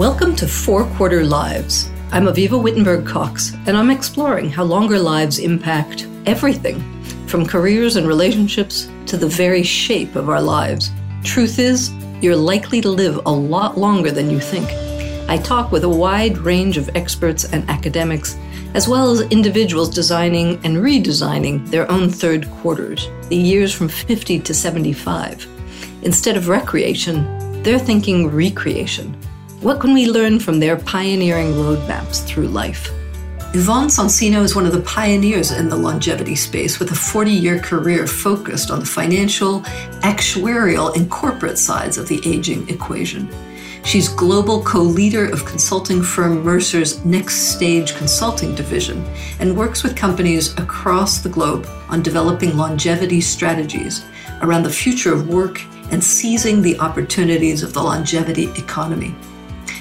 Welcome 0.00 0.34
to 0.36 0.48
Four 0.48 0.86
Quarter 0.96 1.26
Lives. 1.26 1.90
I'm 2.10 2.24
Avivah 2.24 2.62
Wittenberg 2.62 3.06
Cox, 3.06 3.52
and 3.66 3.76
I'm 3.76 3.90
exploring 3.90 4.48
how 4.48 4.64
longer 4.64 4.98
lives 4.98 5.38
impact 5.38 6.08
everything 6.24 6.80
from 7.26 7.44
careers 7.44 7.96
and 7.96 8.08
relationships 8.08 8.90
to 9.04 9.18
the 9.18 9.28
very 9.28 9.62
shape 9.62 10.16
of 10.16 10.30
our 10.30 10.40
lives. 10.40 10.90
Truth 11.22 11.58
is, 11.58 11.90
you're 12.22 12.34
likely 12.34 12.80
to 12.80 12.88
live 12.88 13.20
a 13.26 13.30
lot 13.30 13.76
longer 13.76 14.10
than 14.10 14.30
you 14.30 14.40
think. 14.40 14.70
I 15.28 15.36
talk 15.36 15.70
with 15.70 15.84
a 15.84 15.88
wide 15.90 16.38
range 16.38 16.78
of 16.78 16.88
experts 16.96 17.44
and 17.52 17.68
academics, 17.68 18.38
as 18.72 18.88
well 18.88 19.10
as 19.10 19.20
individuals 19.30 19.90
designing 19.90 20.54
and 20.64 20.78
redesigning 20.78 21.68
their 21.68 21.90
own 21.90 22.08
third 22.08 22.50
quarters, 22.52 23.06
the 23.28 23.36
years 23.36 23.74
from 23.74 23.90
50 23.90 24.38
to 24.38 24.54
75. 24.54 25.46
Instead 26.04 26.38
of 26.38 26.48
recreation, 26.48 27.62
they're 27.62 27.78
thinking 27.78 28.30
recreation 28.30 29.14
what 29.60 29.78
can 29.78 29.92
we 29.92 30.06
learn 30.10 30.40
from 30.40 30.58
their 30.58 30.78
pioneering 30.78 31.52
roadmaps 31.52 32.24
through 32.24 32.48
life? 32.48 32.88
Yvonne 33.52 33.88
Sonsino 33.88 34.42
is 34.42 34.56
one 34.56 34.64
of 34.64 34.72
the 34.72 34.80
pioneers 34.80 35.50
in 35.50 35.68
the 35.68 35.76
longevity 35.76 36.34
space 36.34 36.78
with 36.78 36.92
a 36.92 36.94
40 36.94 37.30
year 37.30 37.58
career 37.58 38.06
focused 38.06 38.70
on 38.70 38.80
the 38.80 38.86
financial, 38.86 39.60
actuarial, 40.00 40.96
and 40.96 41.10
corporate 41.10 41.58
sides 41.58 41.98
of 41.98 42.08
the 42.08 42.22
aging 42.24 42.66
equation. 42.70 43.28
She's 43.84 44.08
global 44.08 44.62
co 44.62 44.80
leader 44.80 45.30
of 45.30 45.44
consulting 45.44 46.02
firm 46.02 46.42
Mercer's 46.42 47.04
Next 47.04 47.54
Stage 47.54 47.94
Consulting 47.96 48.54
Division 48.54 49.04
and 49.40 49.56
works 49.56 49.82
with 49.82 49.94
companies 49.94 50.56
across 50.58 51.18
the 51.18 51.28
globe 51.28 51.66
on 51.90 52.02
developing 52.02 52.56
longevity 52.56 53.20
strategies 53.20 54.06
around 54.40 54.62
the 54.62 54.70
future 54.70 55.12
of 55.12 55.28
work 55.28 55.60
and 55.90 56.02
seizing 56.02 56.62
the 56.62 56.78
opportunities 56.80 57.62
of 57.62 57.74
the 57.74 57.82
longevity 57.82 58.44
economy. 58.56 59.14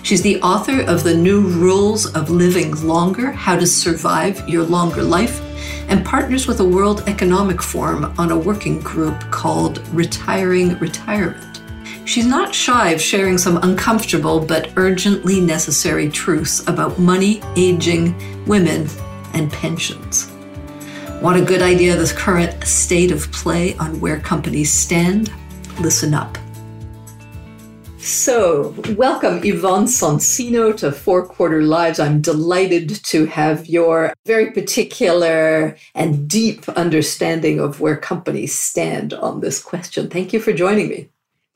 She's 0.01 0.21
the 0.21 0.41
author 0.41 0.81
of 0.81 1.03
The 1.03 1.15
New 1.15 1.41
Rules 1.41 2.13
of 2.15 2.29
Living 2.29 2.71
Longer 2.85 3.31
How 3.31 3.55
to 3.57 3.67
Survive 3.67 4.47
Your 4.47 4.63
Longer 4.63 5.03
Life, 5.03 5.41
and 5.89 6.05
partners 6.05 6.47
with 6.47 6.57
the 6.57 6.65
World 6.65 7.03
Economic 7.07 7.61
Forum 7.61 8.13
on 8.17 8.31
a 8.31 8.37
working 8.37 8.79
group 8.79 9.19
called 9.31 9.85
Retiring 9.89 10.79
Retirement. 10.79 11.61
She's 12.05 12.25
not 12.25 12.55
shy 12.55 12.89
of 12.89 13.01
sharing 13.01 13.37
some 13.37 13.57
uncomfortable 13.57 14.39
but 14.39 14.71
urgently 14.77 15.39
necessary 15.39 16.09
truths 16.09 16.67
about 16.67 16.97
money, 16.97 17.41
aging, 17.55 18.15
women, 18.45 18.87
and 19.33 19.51
pensions. 19.51 20.31
Want 21.21 21.39
a 21.39 21.45
good 21.45 21.61
idea 21.61 21.93
of 21.93 21.99
the 21.99 22.15
current 22.15 22.63
state 22.63 23.11
of 23.11 23.31
play 23.31 23.75
on 23.77 23.99
where 23.99 24.19
companies 24.19 24.71
stand? 24.71 25.31
Listen 25.79 26.13
up. 26.13 26.37
So, 28.01 28.73
welcome 28.95 29.41
Yvonne 29.43 29.83
Sonsino 29.83 30.75
to 30.77 30.89
Four 30.89 31.27
Quarter 31.27 31.63
Lives. 31.63 31.99
I'm 31.99 32.21
delighted 32.21 33.03
to 33.05 33.25
have 33.25 33.67
your 33.67 34.13
very 34.25 34.51
particular 34.51 35.75
and 35.93 36.27
deep 36.27 36.67
understanding 36.69 37.59
of 37.59 37.81
where 37.81 37.97
companies 37.97 38.57
stand 38.57 39.13
on 39.13 39.41
this 39.41 39.61
question. 39.61 40.09
Thank 40.09 40.31
you 40.31 40.39
for 40.39 40.53
joining 40.53 40.87
me. 40.87 41.09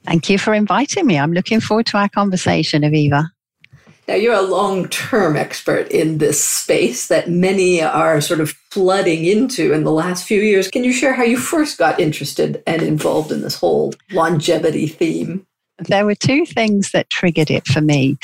Thank 0.04 0.30
you 0.30 0.38
for 0.38 0.54
inviting 0.54 1.08
me. 1.08 1.18
I'm 1.18 1.32
looking 1.32 1.62
forward 1.62 1.86
to 1.88 1.98
our 1.98 2.10
conversation, 2.10 2.82
Avivah. 2.82 3.30
Now, 4.10 4.16
you're 4.16 4.36
a 4.36 4.42
long 4.42 4.90
term 4.90 5.38
expert 5.38 5.88
in 5.92 6.18
this 6.18 6.44
space 6.44 7.08
that 7.08 7.30
many 7.30 7.82
are 7.82 8.20
sort 8.20 8.42
of 8.42 8.52
flooding 8.70 9.24
into 9.24 9.72
in 9.72 9.86
the 9.86 9.94
last 9.94 10.26
few 10.26 10.42
years. 10.42 10.70
Can 10.70 10.84
you 10.84 10.92
share 10.92 11.14
how 11.14 11.24
you 11.24 11.38
first 11.38 11.78
got 11.78 12.02
interested 12.02 12.62
and 12.68 12.82
involved 12.82 13.32
in 13.32 13.42
this 13.42 13.56
whole 13.56 13.94
longevity 14.12 14.88
theme? 14.88 15.48
There 15.80 16.06
were 16.06 16.16
two 16.16 16.46
things 16.46 16.92
that 16.92 17.10
triggered 17.10 17.50
it 17.50 17.68
for 17.68 17.82
me. 17.82 18.18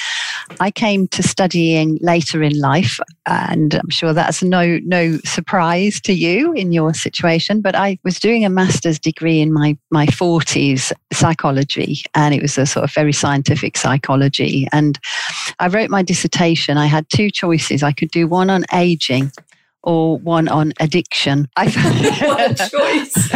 I 0.59 0.71
came 0.71 1.07
to 1.09 1.23
studying 1.23 1.97
later 2.01 2.43
in 2.43 2.59
life, 2.59 2.99
and 3.25 3.73
I'm 3.73 3.89
sure 3.89 4.13
that's 4.13 4.43
no 4.43 4.79
no 4.83 5.17
surprise 5.25 5.99
to 6.01 6.13
you 6.13 6.53
in 6.53 6.71
your 6.71 6.93
situation. 6.93 7.61
But 7.61 7.75
I 7.75 7.97
was 8.03 8.19
doing 8.19 8.45
a 8.45 8.49
master's 8.49 8.99
degree 8.99 9.41
in 9.41 9.51
my 9.51 9.77
my 9.89 10.05
40s, 10.05 10.91
psychology, 11.11 12.03
and 12.13 12.33
it 12.33 12.41
was 12.41 12.57
a 12.57 12.65
sort 12.65 12.83
of 12.83 12.93
very 12.93 13.13
scientific 13.13 13.77
psychology. 13.77 14.67
And 14.71 14.99
I 15.59 15.67
wrote 15.67 15.89
my 15.89 16.03
dissertation. 16.03 16.77
I 16.77 16.85
had 16.85 17.09
two 17.09 17.29
choices. 17.31 17.83
I 17.83 17.91
could 17.91 18.11
do 18.11 18.27
one 18.27 18.49
on 18.49 18.63
aging 18.73 19.31
or 19.83 20.17
one 20.19 20.47
on 20.47 20.73
addiction. 20.79 21.47
I 21.55 21.69
found, 21.71 22.57
choice! 22.57 23.29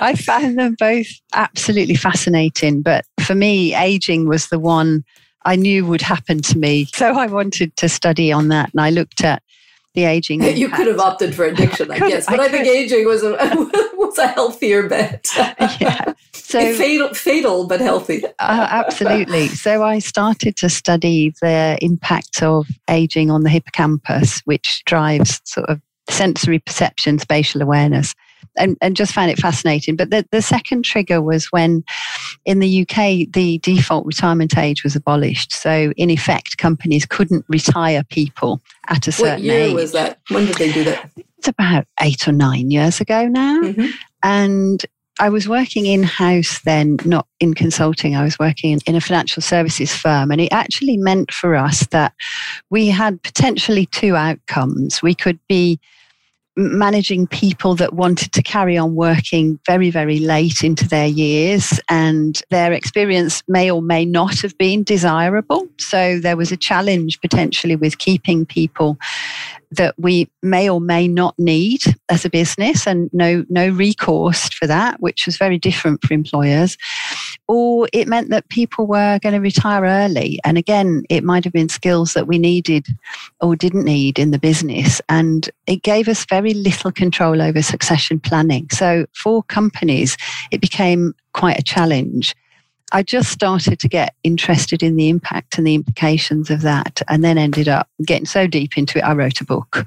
I 0.00 0.14
found 0.14 0.58
them 0.58 0.76
both 0.78 1.08
absolutely 1.34 1.96
fascinating, 1.96 2.82
but 2.82 3.04
for 3.20 3.34
me, 3.34 3.74
aging 3.74 4.28
was 4.28 4.48
the 4.48 4.58
one 4.58 5.04
I 5.44 5.56
knew 5.56 5.86
would 5.86 6.02
happen 6.02 6.42
to 6.42 6.58
me. 6.58 6.86
So 6.94 7.12
I 7.12 7.26
wanted 7.26 7.76
to 7.76 7.88
study 7.88 8.32
on 8.32 8.48
that, 8.48 8.70
and 8.72 8.80
I 8.80 8.90
looked 8.90 9.24
at 9.24 9.42
the 9.94 10.04
aging. 10.04 10.40
Impact. 10.40 10.58
You 10.58 10.68
could 10.68 10.86
have 10.86 10.98
opted 10.98 11.34
for 11.34 11.44
addiction, 11.44 11.90
I, 11.90 11.96
I 11.96 11.98
guess, 11.98 12.26
but 12.26 12.40
I, 12.40 12.44
I 12.44 12.48
think 12.48 12.66
aging 12.66 13.06
was 13.06 13.22
a 13.22 13.32
was 13.94 14.18
a 14.18 14.28
healthier 14.28 14.88
bet. 14.88 15.26
yeah. 15.36 16.12
So 16.32 16.74
fatal, 16.74 17.14
fatal 17.14 17.66
but 17.66 17.80
healthy. 17.80 18.24
uh, 18.24 18.30
absolutely. 18.38 19.48
So 19.48 19.82
I 19.82 19.98
started 19.98 20.56
to 20.56 20.68
study 20.68 21.34
the 21.42 21.78
impact 21.82 22.42
of 22.42 22.66
aging 22.88 23.30
on 23.30 23.42
the 23.42 23.50
hippocampus, 23.50 24.40
which 24.44 24.82
drives 24.86 25.40
sort 25.44 25.68
of 25.68 25.80
sensory 26.08 26.58
perception, 26.58 27.18
spatial 27.18 27.62
awareness. 27.62 28.14
And, 28.58 28.76
and 28.80 28.96
just 28.96 29.12
found 29.12 29.30
it 29.30 29.38
fascinating. 29.38 29.96
But 29.96 30.10
the, 30.10 30.26
the 30.30 30.42
second 30.42 30.84
trigger 30.84 31.22
was 31.22 31.46
when 31.46 31.84
in 32.44 32.58
the 32.58 32.82
UK, 32.82 33.30
the 33.32 33.58
default 33.62 34.06
retirement 34.06 34.56
age 34.58 34.82
was 34.82 34.96
abolished. 34.96 35.52
So, 35.52 35.92
in 35.96 36.10
effect, 36.10 36.58
companies 36.58 37.06
couldn't 37.06 37.44
retire 37.48 38.02
people 38.04 38.60
at 38.88 39.06
a 39.06 39.12
certain 39.12 39.34
age. 39.34 39.40
What 39.40 39.44
year 39.44 39.60
age. 39.60 39.74
was 39.74 39.92
that? 39.92 40.18
When 40.30 40.46
did 40.46 40.56
they 40.56 40.72
do 40.72 40.84
that? 40.84 41.10
It's 41.38 41.48
about 41.48 41.86
eight 42.00 42.26
or 42.26 42.32
nine 42.32 42.70
years 42.70 43.00
ago 43.00 43.28
now. 43.28 43.60
Mm-hmm. 43.62 43.86
And 44.22 44.84
I 45.20 45.28
was 45.28 45.48
working 45.48 45.86
in 45.86 46.02
house 46.02 46.60
then, 46.60 46.96
not 47.04 47.26
in 47.40 47.54
consulting. 47.54 48.14
I 48.14 48.22
was 48.22 48.38
working 48.38 48.80
in 48.86 48.94
a 48.94 49.00
financial 49.00 49.42
services 49.42 49.92
firm. 49.94 50.30
And 50.30 50.40
it 50.40 50.52
actually 50.52 50.96
meant 50.96 51.32
for 51.32 51.56
us 51.56 51.86
that 51.88 52.12
we 52.70 52.88
had 52.88 53.22
potentially 53.22 53.86
two 53.86 54.14
outcomes. 54.14 55.02
We 55.02 55.14
could 55.14 55.38
be 55.48 55.80
managing 56.58 57.26
people 57.28 57.76
that 57.76 57.94
wanted 57.94 58.32
to 58.32 58.42
carry 58.42 58.76
on 58.76 58.96
working 58.96 59.58
very, 59.64 59.90
very 59.90 60.18
late 60.18 60.64
into 60.64 60.86
their 60.88 61.06
years, 61.06 61.80
and 61.88 62.42
their 62.50 62.72
experience 62.72 63.42
may 63.46 63.70
or 63.70 63.80
may 63.80 64.04
not 64.04 64.40
have 64.40 64.58
been 64.58 64.82
desirable. 64.82 65.68
So 65.78 66.18
there 66.18 66.36
was 66.36 66.50
a 66.50 66.56
challenge 66.56 67.20
potentially 67.20 67.76
with 67.76 67.98
keeping 67.98 68.44
people 68.44 68.98
that 69.70 69.94
we 69.98 70.28
may 70.42 70.68
or 70.68 70.80
may 70.80 71.06
not 71.06 71.38
need 71.38 71.82
as 72.08 72.24
a 72.24 72.30
business 72.30 72.86
and 72.86 73.10
no 73.12 73.44
no 73.48 73.68
recourse 73.68 74.48
for 74.48 74.66
that 74.66 75.00
which 75.00 75.26
was 75.26 75.36
very 75.36 75.58
different 75.58 76.02
for 76.02 76.14
employers. 76.14 76.76
Or 77.46 77.88
it 77.92 78.08
meant 78.08 78.30
that 78.30 78.48
people 78.48 78.86
were 78.86 79.18
going 79.22 79.34
to 79.34 79.40
retire 79.40 79.84
early. 79.84 80.38
And 80.44 80.58
again 80.58 81.04
it 81.08 81.24
might 81.24 81.44
have 81.44 81.52
been 81.52 81.68
skills 81.68 82.14
that 82.14 82.26
we 82.26 82.38
needed 82.38 82.86
or 83.40 83.56
didn't 83.56 83.84
need 83.84 84.18
in 84.18 84.30
the 84.30 84.38
business. 84.38 85.00
And 85.08 85.48
it 85.66 85.82
gave 85.82 86.08
us 86.08 86.24
very 86.26 86.54
little 86.54 86.92
control 86.92 87.42
over 87.42 87.62
succession 87.62 88.20
planning. 88.20 88.68
So 88.70 89.06
for 89.14 89.42
companies 89.44 90.16
it 90.50 90.60
became 90.60 91.14
quite 91.32 91.58
a 91.58 91.62
challenge 91.62 92.34
I 92.92 93.02
just 93.02 93.30
started 93.30 93.78
to 93.80 93.88
get 93.88 94.14
interested 94.22 94.82
in 94.82 94.96
the 94.96 95.08
impact 95.08 95.58
and 95.58 95.66
the 95.66 95.74
implications 95.74 96.50
of 96.50 96.62
that, 96.62 97.02
and 97.08 97.22
then 97.22 97.36
ended 97.36 97.68
up 97.68 97.88
getting 98.06 98.26
so 98.26 98.46
deep 98.46 98.78
into 98.78 98.98
it. 98.98 99.02
I 99.02 99.12
wrote 99.12 99.40
a 99.40 99.44
book, 99.44 99.86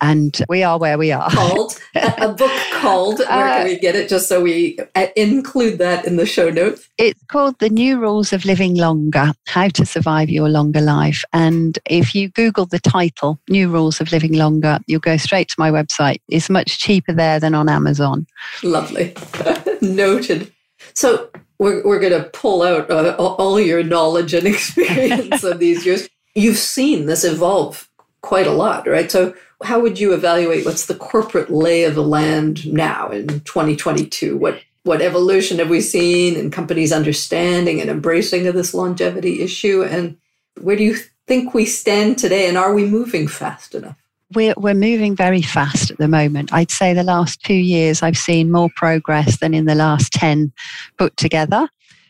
and 0.00 0.40
we 0.48 0.62
are 0.62 0.78
where 0.78 0.96
we 0.96 1.12
are. 1.12 1.30
Called 1.30 1.78
a 1.94 2.32
book 2.32 2.52
called. 2.72 3.18
Where 3.18 3.48
uh, 3.48 3.58
can 3.58 3.64
we 3.64 3.78
get 3.78 3.94
it? 3.94 4.08
Just 4.08 4.28
so 4.28 4.42
we 4.42 4.78
uh, 4.94 5.08
include 5.16 5.78
that 5.78 6.06
in 6.06 6.16
the 6.16 6.26
show 6.26 6.50
notes. 6.50 6.88
It's 6.96 7.22
called 7.24 7.58
"The 7.58 7.70
New 7.70 7.98
Rules 7.98 8.32
of 8.32 8.44
Living 8.44 8.76
Longer: 8.76 9.32
How 9.46 9.68
to 9.68 9.84
Survive 9.84 10.30
Your 10.30 10.48
Longer 10.48 10.80
Life." 10.80 11.24
And 11.32 11.78
if 11.86 12.14
you 12.14 12.30
Google 12.30 12.66
the 12.66 12.80
title 12.80 13.38
"New 13.48 13.70
Rules 13.70 14.00
of 14.00 14.10
Living 14.10 14.34
Longer," 14.34 14.78
you'll 14.86 15.00
go 15.00 15.16
straight 15.16 15.48
to 15.48 15.56
my 15.58 15.70
website. 15.70 16.20
It's 16.28 16.48
much 16.48 16.78
cheaper 16.78 17.12
there 17.12 17.40
than 17.40 17.54
on 17.54 17.68
Amazon. 17.68 18.26
Lovely, 18.62 19.14
noted. 19.82 20.52
So 20.94 21.30
we're, 21.58 21.82
we're 21.84 22.00
going 22.00 22.22
to 22.22 22.28
pull 22.30 22.62
out 22.62 22.90
uh, 22.90 23.14
all 23.18 23.60
your 23.60 23.82
knowledge 23.82 24.34
and 24.34 24.46
experience 24.54 25.42
of 25.44 25.58
these 25.58 25.84
years. 25.84 26.08
You've 26.34 26.58
seen 26.58 27.06
this 27.06 27.24
evolve 27.24 27.88
quite 28.20 28.46
a 28.46 28.52
lot, 28.52 28.86
right? 28.86 29.10
So, 29.10 29.34
how 29.64 29.80
would 29.80 29.98
you 29.98 30.14
evaluate 30.14 30.64
what's 30.64 30.86
the 30.86 30.94
corporate 30.94 31.50
lay 31.50 31.82
of 31.82 31.96
the 31.96 32.02
land 32.02 32.72
now 32.72 33.08
in 33.10 33.26
2022? 33.40 34.36
What 34.36 34.62
what 34.84 35.02
evolution 35.02 35.58
have 35.58 35.68
we 35.68 35.80
seen 35.80 36.36
in 36.36 36.50
companies' 36.50 36.92
understanding 36.92 37.80
and 37.80 37.90
embracing 37.90 38.46
of 38.46 38.54
this 38.54 38.72
longevity 38.72 39.42
issue? 39.42 39.82
And 39.82 40.16
where 40.60 40.76
do 40.76 40.84
you 40.84 40.96
think 41.26 41.54
we 41.54 41.66
stand 41.66 42.18
today? 42.18 42.48
And 42.48 42.56
are 42.56 42.72
we 42.72 42.84
moving 42.86 43.26
fast 43.26 43.74
enough? 43.74 43.96
We're, 44.34 44.54
we're 44.56 44.74
moving 44.74 45.16
very 45.16 45.42
fast 45.42 45.90
at 45.90 45.98
the 45.98 46.08
moment. 46.08 46.52
I'd 46.52 46.70
say 46.70 46.92
the 46.92 47.02
last 47.02 47.42
two 47.42 47.54
years 47.54 48.02
I've 48.02 48.18
seen 48.18 48.50
more 48.50 48.70
progress 48.76 49.38
than 49.38 49.54
in 49.54 49.64
the 49.64 49.74
last 49.74 50.12
10 50.12 50.52
put 50.98 51.16
together. 51.16 51.68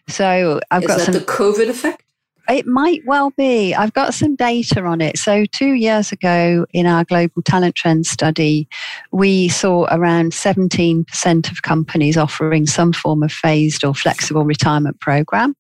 So 0.08 0.60
I've 0.70 0.82
Is 0.82 0.88
got 0.88 0.98
that 0.98 1.04
some. 1.04 1.14
the 1.14 1.20
COVID 1.20 1.68
effect? 1.68 2.02
It 2.48 2.66
might 2.66 3.02
well 3.04 3.30
be. 3.36 3.74
I've 3.74 3.92
got 3.92 4.14
some 4.14 4.34
data 4.34 4.82
on 4.82 5.02
it. 5.02 5.18
So, 5.18 5.44
two 5.44 5.72
years 5.72 6.12
ago 6.12 6.64
in 6.72 6.86
our 6.86 7.04
global 7.04 7.42
talent 7.42 7.74
trend 7.74 8.06
study, 8.06 8.66
we 9.12 9.48
saw 9.48 9.86
around 9.90 10.32
17% 10.32 11.50
of 11.50 11.60
companies 11.60 12.16
offering 12.16 12.64
some 12.64 12.94
form 12.94 13.22
of 13.22 13.30
phased 13.30 13.84
or 13.84 13.94
flexible 13.94 14.46
retirement 14.46 14.98
program. 14.98 15.54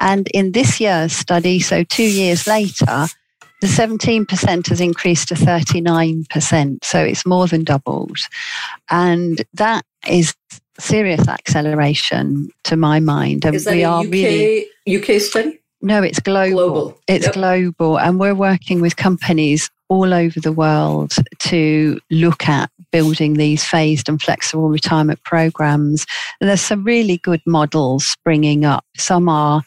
And 0.00 0.26
in 0.34 0.50
this 0.50 0.80
year's 0.80 1.12
study, 1.12 1.60
so 1.60 1.84
two 1.84 2.02
years 2.02 2.48
later, 2.48 3.06
the 3.62 3.68
17% 3.68 4.68
has 4.68 4.80
increased 4.80 5.28
to 5.28 5.34
39%. 5.34 6.84
So 6.84 7.02
it's 7.02 7.24
more 7.24 7.46
than 7.46 7.62
doubled. 7.62 8.18
And 8.90 9.44
that 9.54 9.84
is 10.06 10.34
serious 10.80 11.28
acceleration 11.28 12.48
to 12.64 12.76
my 12.76 12.98
mind. 12.98 13.44
And 13.44 13.54
is 13.54 13.64
that 13.64 13.74
we 13.74 13.84
are 13.84 14.00
UK, 14.00 14.10
really 14.10 14.66
UK 14.88 15.20
study? 15.20 15.60
No, 15.80 16.02
it's 16.02 16.18
global. 16.18 16.56
global. 16.56 17.00
It's 17.06 17.26
yep. 17.26 17.34
global. 17.34 18.00
And 18.00 18.18
we're 18.18 18.34
working 18.34 18.80
with 18.80 18.96
companies 18.96 19.70
all 19.88 20.12
over 20.12 20.40
the 20.40 20.52
world 20.52 21.12
to 21.40 22.00
look 22.10 22.48
at 22.48 22.68
building 22.90 23.34
these 23.34 23.64
phased 23.64 24.08
and 24.08 24.20
flexible 24.20 24.70
retirement 24.70 25.22
programs. 25.22 26.04
And 26.40 26.50
there's 26.50 26.60
some 26.60 26.82
really 26.82 27.18
good 27.18 27.42
models 27.46 28.06
springing 28.06 28.64
up. 28.64 28.84
Some 28.96 29.28
are 29.28 29.62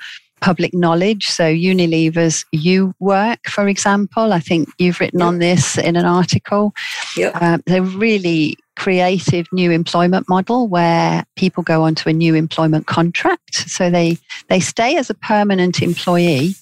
public 0.46 0.76
knowledge. 0.76 1.26
So 1.26 1.44
Unilever's 1.44 2.46
U 2.52 2.94
Work, 3.00 3.48
for 3.50 3.68
example, 3.68 4.32
I 4.32 4.40
think 4.40 4.70
you've 4.78 5.00
written 5.00 5.22
yep. 5.22 5.28
on 5.28 5.40
this 5.40 5.76
in 5.76 5.96
an 5.96 6.06
article. 6.06 6.72
Yep. 7.18 7.42
Um, 7.42 7.64
they're 7.66 7.82
really 7.82 8.56
creative 8.76 9.48
new 9.52 9.72
employment 9.72 10.30
model 10.30 10.68
where 10.68 11.26
people 11.36 11.64
go 11.64 11.82
onto 11.82 12.10
a 12.10 12.14
new 12.14 12.36
employment 12.36 12.86
contract. 12.86 13.56
So 13.56 13.90
they, 13.90 14.20
they 14.48 14.60
stay 14.60 14.98
as 14.98 15.10
a 15.10 15.16
permanent 15.16 15.82
employee, 15.82 16.54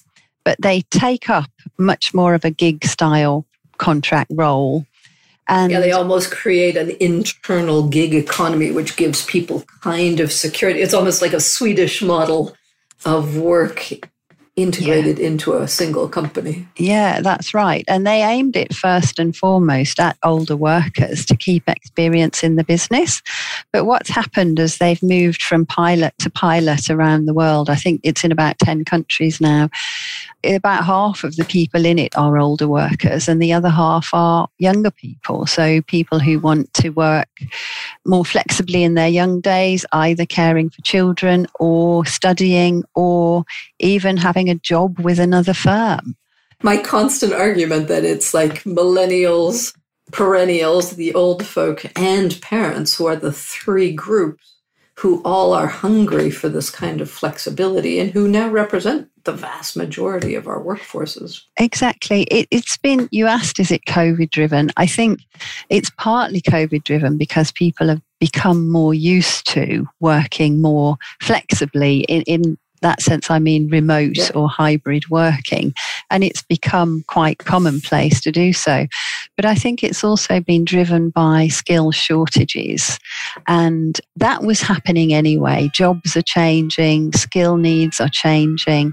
but 0.46 0.56
they 0.62 0.80
take 0.90 1.28
up 1.28 1.50
much 1.76 2.14
more 2.14 2.32
of 2.32 2.42
a 2.46 2.50
gig 2.50 2.86
style 2.86 3.44
contract 3.76 4.30
role. 4.34 4.86
And 5.46 5.70
yeah, 5.70 5.80
they 5.80 5.92
almost 5.92 6.30
create 6.30 6.78
an 6.78 6.96
internal 7.00 7.86
gig 7.86 8.14
economy, 8.14 8.70
which 8.70 8.96
gives 8.96 9.26
people 9.26 9.62
kind 9.82 10.20
of 10.20 10.32
security. 10.32 10.80
It's 10.80 10.94
almost 10.94 11.20
like 11.20 11.34
a 11.34 11.40
Swedish 11.40 12.00
model 12.00 12.56
of 13.04 13.36
work 13.36 14.10
integrated 14.56 15.18
yeah. 15.18 15.26
into 15.26 15.54
a 15.54 15.66
single 15.66 16.08
company. 16.08 16.66
Yeah, 16.76 17.20
that's 17.20 17.54
right. 17.54 17.84
And 17.88 18.06
they 18.06 18.22
aimed 18.22 18.56
it 18.56 18.74
first 18.74 19.18
and 19.18 19.34
foremost 19.34 19.98
at 19.98 20.16
older 20.22 20.56
workers 20.56 21.26
to 21.26 21.36
keep 21.36 21.68
experience 21.68 22.44
in 22.44 22.54
the 22.54 22.62
business. 22.62 23.20
But 23.72 23.84
what's 23.84 24.10
happened 24.10 24.60
as 24.60 24.78
they've 24.78 25.02
moved 25.02 25.42
from 25.42 25.66
pilot 25.66 26.14
to 26.18 26.30
pilot 26.30 26.88
around 26.88 27.26
the 27.26 27.34
world, 27.34 27.68
I 27.68 27.74
think 27.74 28.00
it's 28.04 28.22
in 28.22 28.30
about 28.30 28.58
10 28.60 28.84
countries 28.84 29.40
now, 29.40 29.70
about 30.44 30.84
half 30.84 31.24
of 31.24 31.36
the 31.36 31.44
people 31.44 31.84
in 31.84 31.98
it 31.98 32.16
are 32.16 32.38
older 32.38 32.68
workers 32.68 33.28
and 33.28 33.40
the 33.40 33.52
other 33.52 33.70
half 33.70 34.10
are 34.12 34.48
younger 34.58 34.90
people. 34.90 35.46
So 35.46 35.80
people 35.82 36.20
who 36.20 36.38
want 36.38 36.72
to 36.74 36.90
work 36.90 37.28
more 38.04 38.24
flexibly 38.24 38.84
in 38.84 38.94
their 38.94 39.08
young 39.08 39.40
days, 39.40 39.84
either 39.92 40.26
caring 40.26 40.70
for 40.70 40.82
children 40.82 41.46
or 41.58 42.04
studying 42.06 42.84
or 42.94 43.44
even 43.78 44.16
having 44.16 44.43
a 44.48 44.54
job 44.54 44.98
with 45.00 45.18
another 45.18 45.54
firm. 45.54 46.16
My 46.62 46.76
constant 46.76 47.32
argument 47.32 47.88
that 47.88 48.04
it's 48.04 48.32
like 48.32 48.64
millennials, 48.64 49.74
perennials, 50.12 50.92
the 50.92 51.14
old 51.14 51.44
folk, 51.44 51.84
and 51.96 52.40
parents 52.40 52.96
who 52.96 53.06
are 53.06 53.16
the 53.16 53.32
three 53.32 53.92
groups 53.92 54.54
who 54.96 55.20
all 55.24 55.52
are 55.52 55.66
hungry 55.66 56.30
for 56.30 56.48
this 56.48 56.70
kind 56.70 57.00
of 57.00 57.10
flexibility 57.10 57.98
and 57.98 58.12
who 58.12 58.28
now 58.28 58.48
represent 58.48 59.08
the 59.24 59.32
vast 59.32 59.76
majority 59.76 60.34
of 60.34 60.46
our 60.46 60.62
workforces. 60.62 61.42
Exactly. 61.58 62.22
It, 62.24 62.46
has 62.52 62.78
been, 62.82 63.08
you 63.10 63.26
asked, 63.26 63.58
is 63.58 63.70
it 63.70 63.86
COVID 63.86 64.30
driven? 64.30 64.70
I 64.76 64.86
think 64.86 65.20
it's 65.68 65.90
partly 65.98 66.40
COVID 66.40 66.84
driven 66.84 67.18
because 67.18 67.50
people 67.50 67.88
have 67.88 68.02
become 68.20 68.70
more 68.70 68.94
used 68.94 69.46
to 69.48 69.86
working 70.00 70.62
more 70.62 70.96
flexibly 71.20 72.00
in, 72.02 72.22
in 72.22 72.58
that 72.84 73.02
sense, 73.02 73.30
I 73.30 73.38
mean 73.38 73.68
remote 73.68 74.16
yeah. 74.16 74.30
or 74.34 74.48
hybrid 74.48 75.08
working. 75.10 75.74
And 76.10 76.22
it's 76.22 76.42
become 76.42 77.02
quite 77.08 77.38
commonplace 77.38 78.20
to 78.20 78.30
do 78.30 78.52
so. 78.52 78.86
But 79.36 79.44
I 79.44 79.56
think 79.56 79.82
it's 79.82 80.04
also 80.04 80.40
been 80.40 80.64
driven 80.64 81.10
by 81.10 81.48
skill 81.48 81.90
shortages. 81.90 82.98
And 83.48 84.00
that 84.16 84.42
was 84.42 84.60
happening 84.60 85.12
anyway. 85.12 85.70
Jobs 85.74 86.16
are 86.16 86.22
changing, 86.22 87.12
skill 87.14 87.56
needs 87.56 88.00
are 88.00 88.08
changing. 88.08 88.92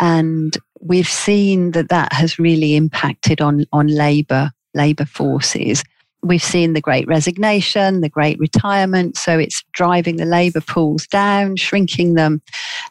And 0.00 0.56
we've 0.80 1.08
seen 1.08 1.70
that 1.72 1.90
that 1.90 2.12
has 2.12 2.38
really 2.38 2.74
impacted 2.74 3.40
on, 3.40 3.64
on 3.72 3.86
labour, 3.86 4.50
labour 4.74 5.06
forces 5.06 5.84
we've 6.28 6.42
seen 6.42 6.72
the 6.72 6.80
great 6.80 7.06
resignation, 7.06 8.00
the 8.00 8.08
great 8.08 8.38
retirement. 8.38 9.16
So 9.16 9.38
it's 9.38 9.62
driving 9.72 10.16
the 10.16 10.24
labour 10.24 10.60
pools 10.60 11.06
down, 11.06 11.56
shrinking 11.56 12.14
them. 12.14 12.42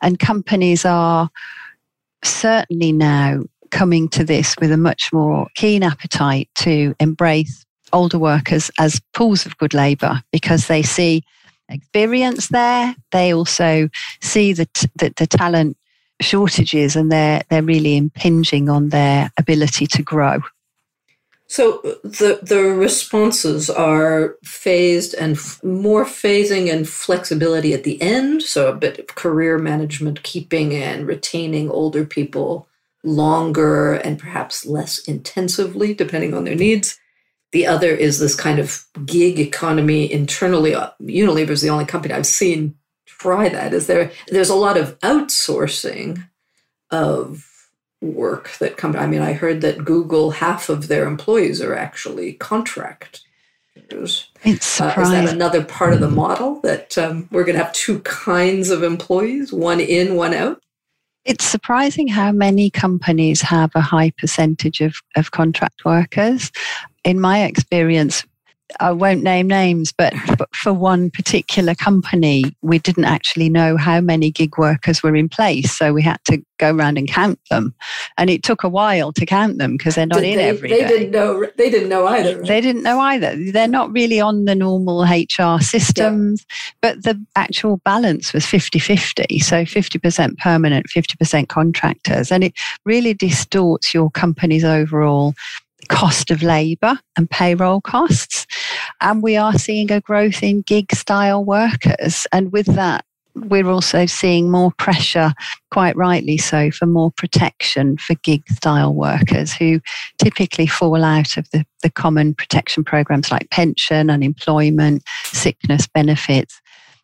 And 0.02 0.20
companies 0.20 0.86
are 0.86 1.30
certainly 2.24 2.92
now 2.92 3.44
coming 3.72 4.08
to 4.10 4.24
this 4.24 4.56
with 4.60 4.72
a 4.72 4.78
much 4.78 5.12
more 5.12 5.48
keen 5.56 5.84
appetite 5.84 6.50
to 6.56 6.96
embrace 7.00 7.66
older 7.94 8.20
workers 8.20 8.72
as 8.80 9.02
pools 9.14 9.46
of 9.46 9.58
good 9.58 9.74
labour 9.74 10.22
because 10.32 10.68
they 10.68 10.82
see 10.82 11.24
experience 11.70 12.50
there. 12.50 12.96
They 13.12 13.34
also 13.34 13.90
see 14.22 14.54
that 14.54 14.86
the, 14.96 15.14
the 15.18 15.28
talent 15.28 15.78
shortages 16.22 16.96
and 16.96 17.12
they're, 17.12 17.42
they're 17.50 17.64
really 17.64 17.98
impinging 17.98 18.70
on 18.70 18.90
their 18.90 19.32
ability 19.38 19.88
to 19.88 20.04
grow. 20.04 20.42
So 21.47 21.80
the 22.03 22.39
the 22.42 22.62
responses 22.62 23.69
are 23.69 24.36
phased 24.44 25.13
and 25.13 25.38
f- 25.38 25.63
more 25.63 26.03
phasing 26.03 26.74
and 26.74 26.89
flexibility 26.89 27.74
at 27.74 27.83
the 27.83 28.01
end. 28.01 28.42
So 28.42 28.68
a 28.68 28.75
bit 28.75 28.97
of 29.00 29.07
career 29.07 29.59
management, 29.59 30.24
keeping 30.24 30.74
and 30.74 31.07
retaining 31.07 31.69
older 31.69 32.03
people 32.03 32.68
longer 33.03 33.94
and 33.94 34.18
perhaps 34.18 34.65
less 34.65 35.00
intensively, 35.00 35.94
depending 35.94 36.33
on 36.33 36.45
their 36.45 36.56
needs. 36.56 37.00
The 37.51 37.68
other 37.68 37.91
is 37.91 38.19
this 38.19 38.36
kind 38.36 38.59
of 38.59 38.83
gig 39.06 39.39
economy 39.39 40.12
internally. 40.12 40.74
Uh, 40.74 40.89
Unilever 41.01 41.51
is 41.51 41.62
the 41.62 41.69
only 41.69 41.86
company 41.86 42.13
I've 42.13 42.25
seen 42.25 42.75
try 43.06 43.50
that. 43.50 43.74
Is 43.74 43.88
there? 43.88 44.12
There's 44.27 44.50
a 44.50 44.56
lot 44.56 44.77
of 44.77 45.00
outsourcing 45.00 46.27
of 46.91 47.50
work 48.01 48.51
that 48.60 48.77
come. 48.77 48.96
I 48.96 49.08
mean, 49.08 49.22
I 49.22 49.34
heard 49.34 49.62
that 49.62 49.86
Google 49.86 50.31
half 50.31 50.70
of 50.70 50.88
their 50.88 51.08
employees 51.08 51.62
are 51.62 51.75
actually 51.75 52.34
contractors. 52.34 53.22
It's 54.43 54.65
surprising. 54.65 55.15
Uh, 55.15 55.24
is 55.24 55.29
that 55.29 55.36
another 55.36 55.63
part 55.63 55.93
of 55.93 56.00
the 56.00 56.10
model 56.10 56.60
that 56.62 56.98
um, 56.98 57.27
we're 57.31 57.43
going 57.43 57.58
to 57.58 57.63
have 57.63 57.74
two 57.74 58.00
kinds 58.00 58.70
of 58.70 58.84
employees, 58.84 59.51
one 59.51 59.79
in, 59.79 60.15
one 60.15 60.34
out? 60.34 60.62
It's 61.25 61.43
surprising 61.43 62.08
how 62.08 62.31
many 62.31 62.70
companies 62.70 63.41
have 63.41 63.72
a 63.74 63.81
high 63.81 64.12
percentage 64.17 64.79
of, 64.81 64.96
of 65.15 65.31
contract 65.31 65.84
workers. 65.84 66.51
In 67.03 67.20
my 67.20 67.43
experience, 67.43 68.24
I 68.79 68.91
won't 68.91 69.24
name 69.24 69.48
names, 69.48 69.91
but 69.91 70.13
for 70.53 70.74
one 70.74 71.10
particular 71.10 71.75
company, 71.75 72.44
we 72.62 72.79
didn't 72.79 73.05
actually 73.05 73.50
know 73.50 73.77
how 73.77 74.01
many 74.01 74.32
gig 74.32 74.58
workers 74.58 75.03
were 75.03 75.15
in 75.15 75.29
place. 75.29 75.72
So 75.77 75.94
we 75.94 76.01
had 76.01 76.20
to 76.25 76.41
go 76.58 76.74
around 76.74 76.98
and 76.98 77.08
count 77.08 77.39
them. 77.50 77.74
And 78.17 78.29
it 78.29 78.44
took 78.44 78.63
a 78.63 78.70
while 78.70 79.12
to 79.13 79.25
count 79.25 79.58
them 79.58 79.77
because 79.77 79.96
they're 79.96 80.05
not 80.05 80.22
Did 80.22 80.29
in 80.32 80.38
they, 80.38 80.50
every 80.50 80.70
they 80.70 80.82
day. 80.82 80.88
Didn't 80.88 81.12
know, 81.12 81.46
they 81.58 81.70
didn't 81.70 81.89
know 81.89 82.08
either. 82.08 82.38
Right? 82.38 82.48
They 82.48 82.62
didn't 82.62 82.84
know 82.84 83.00
either. 83.00 83.51
They're 83.51 83.67
not 83.67 83.91
really 83.91 84.20
on 84.20 84.46
the 84.46 84.55
normal 84.55 85.03
HR 85.03 85.62
systems, 85.62 86.46
yeah. 86.50 86.72
but 86.82 87.03
the 87.03 87.22
actual 87.36 87.77
balance 87.77 88.34
was 88.34 88.46
50 88.46 88.79
50. 88.79 89.39
So 89.39 89.63
50% 89.63 90.38
permanent, 90.38 90.88
50% 90.88 91.48
contractors. 91.48 92.32
And 92.32 92.44
it 92.44 92.53
really 92.86 93.13
distorts 93.13 93.94
your 93.94 94.10
company's 94.12 94.63
overall 94.63 95.34
cost 95.89 96.32
of 96.32 96.44
labour 96.44 97.00
and 97.18 97.30
payroll 97.30 97.82
costs. 97.82 98.46
And 99.01 99.22
we 99.22 99.38
are 99.38 99.54
seeing 99.54 99.92
a 99.92 100.01
growth 100.01 100.44
in 100.44 100.62
gig 100.62 100.94
style 100.94 101.44
workers. 101.44 102.27
And 102.32 102.51
with 102.51 102.68
that, 102.68 103.06
we're 103.36 103.68
also 103.68 104.06
seeing 104.06 104.50
more 104.50 104.72
pressure, 104.77 105.34
quite 105.70 105.96
rightly 105.98 106.38
so, 106.38 106.72
for 106.72 106.86
more 106.86 107.12
protection 107.12 107.98
for 107.98 108.15
gig 108.15 108.48
style 108.50 108.94
workers 108.94 109.54
who 109.54 109.82
typically 110.18 110.68
fall 110.68 111.04
out 111.04 111.36
of 111.36 111.50
the, 111.51 111.65
the 111.84 111.89
common 111.89 112.34
protection 112.34 112.84
programs 112.84 113.32
like 113.32 113.50
pension, 113.50 114.10
unemployment, 114.10 115.04
sickness 115.25 115.86
benefits. 115.88 116.62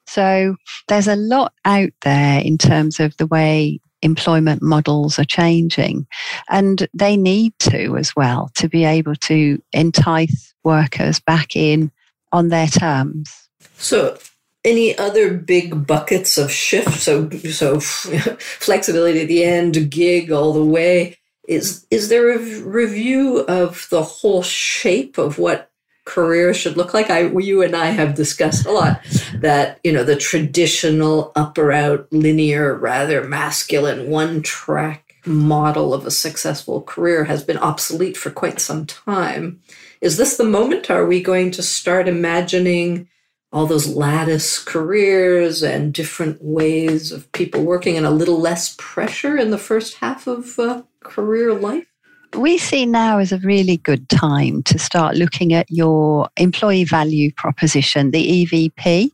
So 0.07 0.55
there's 0.87 1.07
a 1.07 1.15
lot 1.15 1.53
out 1.65 1.91
there 2.01 2.41
in 2.41 2.57
terms 2.57 2.99
of 2.99 3.15
the 3.17 3.27
way 3.27 3.79
employment 4.01 4.61
models 4.61 5.19
are 5.19 5.25
changing. 5.25 6.07
And 6.49 6.87
they 6.93 7.17
need 7.17 7.53
to 7.59 7.97
as 7.97 8.15
well 8.15 8.51
to 8.55 8.67
be 8.67 8.85
able 8.85 9.15
to 9.15 9.61
entice 9.73 10.53
workers 10.63 11.19
back 11.19 11.55
in 11.55 11.91
on 12.31 12.49
their 12.49 12.67
terms. 12.67 13.49
So 13.77 14.17
any 14.63 14.97
other 14.97 15.33
big 15.33 15.87
buckets 15.87 16.37
of 16.37 16.51
shift? 16.51 16.99
So, 16.99 17.29
so 17.29 17.79
flexibility 18.39 19.21
at 19.21 19.27
the 19.27 19.43
end, 19.43 19.89
gig 19.89 20.31
all 20.31 20.53
the 20.53 20.65
way. 20.65 21.17
Is 21.47 21.85
is 21.89 22.09
there 22.09 22.31
a 22.31 22.37
review 22.61 23.39
of 23.39 23.87
the 23.89 24.03
whole 24.03 24.43
shape 24.43 25.17
of 25.17 25.39
what 25.39 25.70
career 26.11 26.53
should 26.53 26.75
look 26.75 26.93
like? 26.93 27.09
I, 27.09 27.27
you 27.29 27.61
and 27.61 27.73
I 27.73 27.87
have 27.87 28.15
discussed 28.15 28.65
a 28.65 28.71
lot 28.71 28.99
that 29.35 29.79
you 29.81 29.93
know 29.93 30.03
the 30.03 30.17
traditional 30.17 31.31
upper 31.37 31.71
out 31.71 32.07
linear, 32.11 32.75
rather 32.75 33.23
masculine, 33.23 34.09
one 34.09 34.41
track 34.41 35.15
model 35.25 35.93
of 35.93 36.05
a 36.05 36.11
successful 36.11 36.81
career 36.81 37.23
has 37.25 37.43
been 37.43 37.57
obsolete 37.57 38.17
for 38.17 38.29
quite 38.29 38.59
some 38.59 38.85
time. 38.85 39.61
Is 40.01 40.17
this 40.17 40.35
the 40.35 40.43
moment? 40.43 40.89
Are 40.89 41.05
we 41.05 41.21
going 41.21 41.51
to 41.51 41.63
start 41.63 42.09
imagining 42.09 43.07
all 43.53 43.65
those 43.65 43.87
lattice 43.87 44.61
careers 44.61 45.63
and 45.63 45.93
different 45.93 46.41
ways 46.41 47.11
of 47.11 47.31
people 47.31 47.63
working 47.63 47.95
and 47.97 48.05
a 48.05 48.11
little 48.11 48.39
less 48.39 48.75
pressure 48.77 49.37
in 49.37 49.51
the 49.51 49.57
first 49.57 49.95
half 49.95 50.27
of 50.27 50.59
uh, 50.59 50.83
career 51.01 51.53
life? 51.53 51.90
We 52.35 52.57
see 52.57 52.85
now 52.85 53.19
as 53.19 53.31
a 53.31 53.39
really 53.39 53.77
good 53.77 54.07
time 54.09 54.63
to 54.63 54.79
start 54.79 55.15
looking 55.15 55.53
at 55.53 55.69
your 55.69 56.29
employee 56.37 56.85
value 56.85 57.31
proposition, 57.35 58.11
the 58.11 58.45
EVP. 58.45 59.09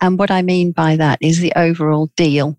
And 0.00 0.18
what 0.18 0.30
I 0.30 0.42
mean 0.42 0.72
by 0.72 0.96
that 0.96 1.18
is 1.20 1.40
the 1.40 1.52
overall 1.54 2.10
deal 2.16 2.56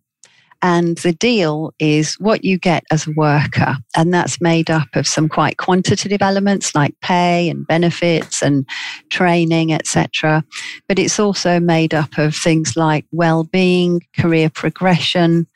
and 0.62 0.98
the 1.00 1.13
deal 1.13 1.74
is 1.80 2.16
what 2.16 2.44
you 2.44 2.58
get 2.58 2.84
as 2.92 3.08
a 3.08 3.12
worker. 3.12 3.75
And 3.96 4.13
that's 4.13 4.42
made 4.42 4.70
up 4.70 4.88
of 4.96 5.08
some 5.08 5.30
quite 5.30 5.58
quantitative 5.58 6.22
elements 6.22 6.74
like 6.74 7.00
pay 7.01 7.50
and 7.50 7.66
benefits 7.68 8.42
and 8.42 8.68
training, 9.10 9.74
etc. 9.74 10.44
But 10.88 11.00
it's 11.00 11.20
also 11.20 11.60
made 11.60 11.94
up 11.94 12.18
of 12.18 12.36
things 12.36 12.75
like 12.75 13.06
well-being, 13.12 14.01
career 14.18 14.50
progression, 14.50 15.48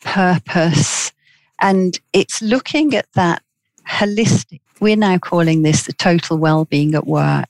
purpose. 0.00 1.12
And 1.60 1.98
it's 2.12 2.42
looking 2.42 2.94
at 2.94 3.06
that 3.14 3.42
holistic. 3.88 4.60
We're 4.80 4.96
now 4.96 5.18
calling 5.18 5.62
this 5.62 5.84
the 5.86 5.92
total 5.92 6.38
well-being 6.38 6.94
at 6.94 7.06
work. 7.06 7.48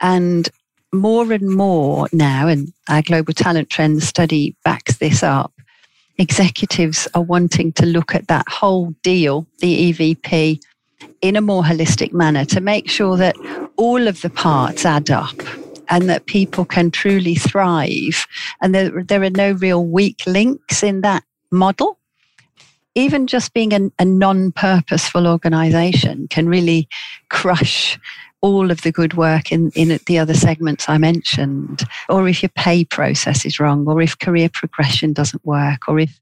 And 0.00 0.48
more 0.92 1.32
and 1.32 1.48
more 1.48 2.08
now, 2.12 2.48
and 2.48 2.72
our 2.88 3.02
global 3.02 3.32
talent 3.32 3.70
trends 3.70 4.06
study 4.06 4.56
backs 4.64 4.98
this 4.98 5.22
up, 5.22 5.52
executives 6.18 7.06
are 7.14 7.22
wanting 7.22 7.72
to 7.72 7.86
look 7.86 8.14
at 8.14 8.28
that 8.28 8.48
whole 8.48 8.90
deal, 9.02 9.46
the 9.60 9.92
EVP, 9.92 10.60
in 11.22 11.36
a 11.36 11.40
more 11.40 11.62
holistic 11.62 12.12
manner 12.12 12.44
to 12.46 12.60
make 12.60 12.90
sure 12.90 13.16
that 13.16 13.36
all 13.76 14.08
of 14.08 14.20
the 14.22 14.30
parts 14.30 14.84
add 14.84 15.10
up 15.10 15.34
and 15.88 16.08
that 16.08 16.26
people 16.26 16.64
can 16.64 16.90
truly 16.90 17.34
thrive 17.34 18.26
and 18.60 18.74
there, 18.74 19.02
there 19.02 19.22
are 19.22 19.30
no 19.30 19.52
real 19.52 19.84
weak 19.84 20.22
links 20.26 20.82
in 20.82 21.00
that 21.02 21.24
model. 21.50 21.98
Even 22.94 23.26
just 23.26 23.54
being 23.54 23.72
a, 23.72 23.90
a 23.98 24.04
non 24.04 24.52
purposeful 24.52 25.26
organization 25.26 26.26
can 26.28 26.48
really 26.48 26.88
crush 27.28 27.98
all 28.42 28.70
of 28.70 28.82
the 28.82 28.92
good 28.92 29.14
work 29.14 29.52
in, 29.52 29.70
in 29.74 29.98
the 30.06 30.18
other 30.18 30.34
segments 30.34 30.88
I 30.88 30.98
mentioned, 30.98 31.84
or 32.08 32.26
if 32.26 32.42
your 32.42 32.50
pay 32.50 32.84
process 32.84 33.44
is 33.44 33.60
wrong, 33.60 33.86
or 33.86 34.00
if 34.00 34.18
career 34.18 34.48
progression 34.52 35.12
doesn't 35.12 35.44
work, 35.44 35.88
or 35.88 36.00
if 36.00 36.20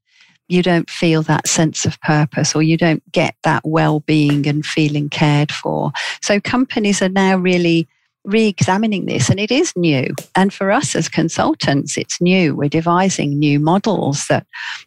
you 0.49 0.63
don't 0.63 0.89
feel 0.89 1.21
that 1.23 1.47
sense 1.47 1.85
of 1.85 2.01
purpose 2.01 2.55
or 2.55 2.63
you 2.63 2.75
don't 2.75 3.09
get 3.11 3.35
that 3.43 3.61
well-being 3.63 4.47
and 4.47 4.65
feeling 4.65 5.07
cared 5.07 5.51
for. 5.51 5.91
So 6.21 6.41
companies 6.41 7.01
are 7.01 7.09
now 7.09 7.37
really 7.37 7.87
re-examining 8.25 9.05
this 9.05 9.29
and 9.29 9.39
it 9.39 9.49
is 9.49 9.73
new 9.75 10.07
and 10.35 10.53
for 10.53 10.71
us 10.71 10.95
as 10.95 11.07
consultants 11.07 11.97
it's 11.97 12.19
new 12.19 12.53
we're 12.55 12.69
devising 12.69 13.39
new 13.39 13.59
models 13.59 14.27
that 14.27 14.45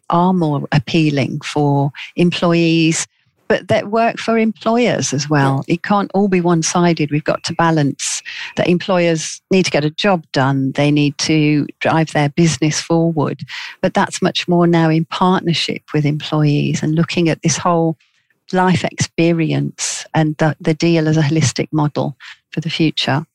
are 0.09 0.33
more 0.33 0.67
appealing 0.71 1.39
for 1.41 1.91
employees 2.15 3.07
but 3.47 3.67
that 3.67 3.91
work 3.91 4.17
for 4.17 4.39
employers 4.39 5.13
as 5.13 5.29
well. 5.29 5.63
It 5.67 5.83
can't 5.83 6.09
all 6.15 6.27
be 6.27 6.41
one 6.41 6.63
sided. 6.63 7.11
We've 7.11 7.23
got 7.23 7.43
to 7.43 7.53
balance 7.53 8.23
that 8.55 8.67
employers 8.67 9.41
need 9.51 9.65
to 9.65 9.69
get 9.69 9.85
a 9.85 9.91
job 9.91 10.25
done, 10.31 10.71
they 10.71 10.89
need 10.89 11.15
to 11.19 11.67
drive 11.79 12.13
their 12.13 12.29
business 12.29 12.81
forward. 12.81 13.41
But 13.81 13.93
that's 13.93 14.23
much 14.23 14.47
more 14.47 14.65
now 14.65 14.89
in 14.89 15.05
partnership 15.05 15.83
with 15.93 16.03
employees 16.03 16.81
and 16.81 16.95
looking 16.95 17.29
at 17.29 17.43
this 17.43 17.57
whole 17.57 17.95
life 18.51 18.83
experience 18.83 20.05
and 20.15 20.35
the, 20.37 20.55
the 20.59 20.73
deal 20.73 21.07
as 21.07 21.17
a 21.17 21.21
holistic 21.21 21.67
model 21.71 22.17
for 22.53 22.61
the 22.61 22.69
future. 22.69 23.25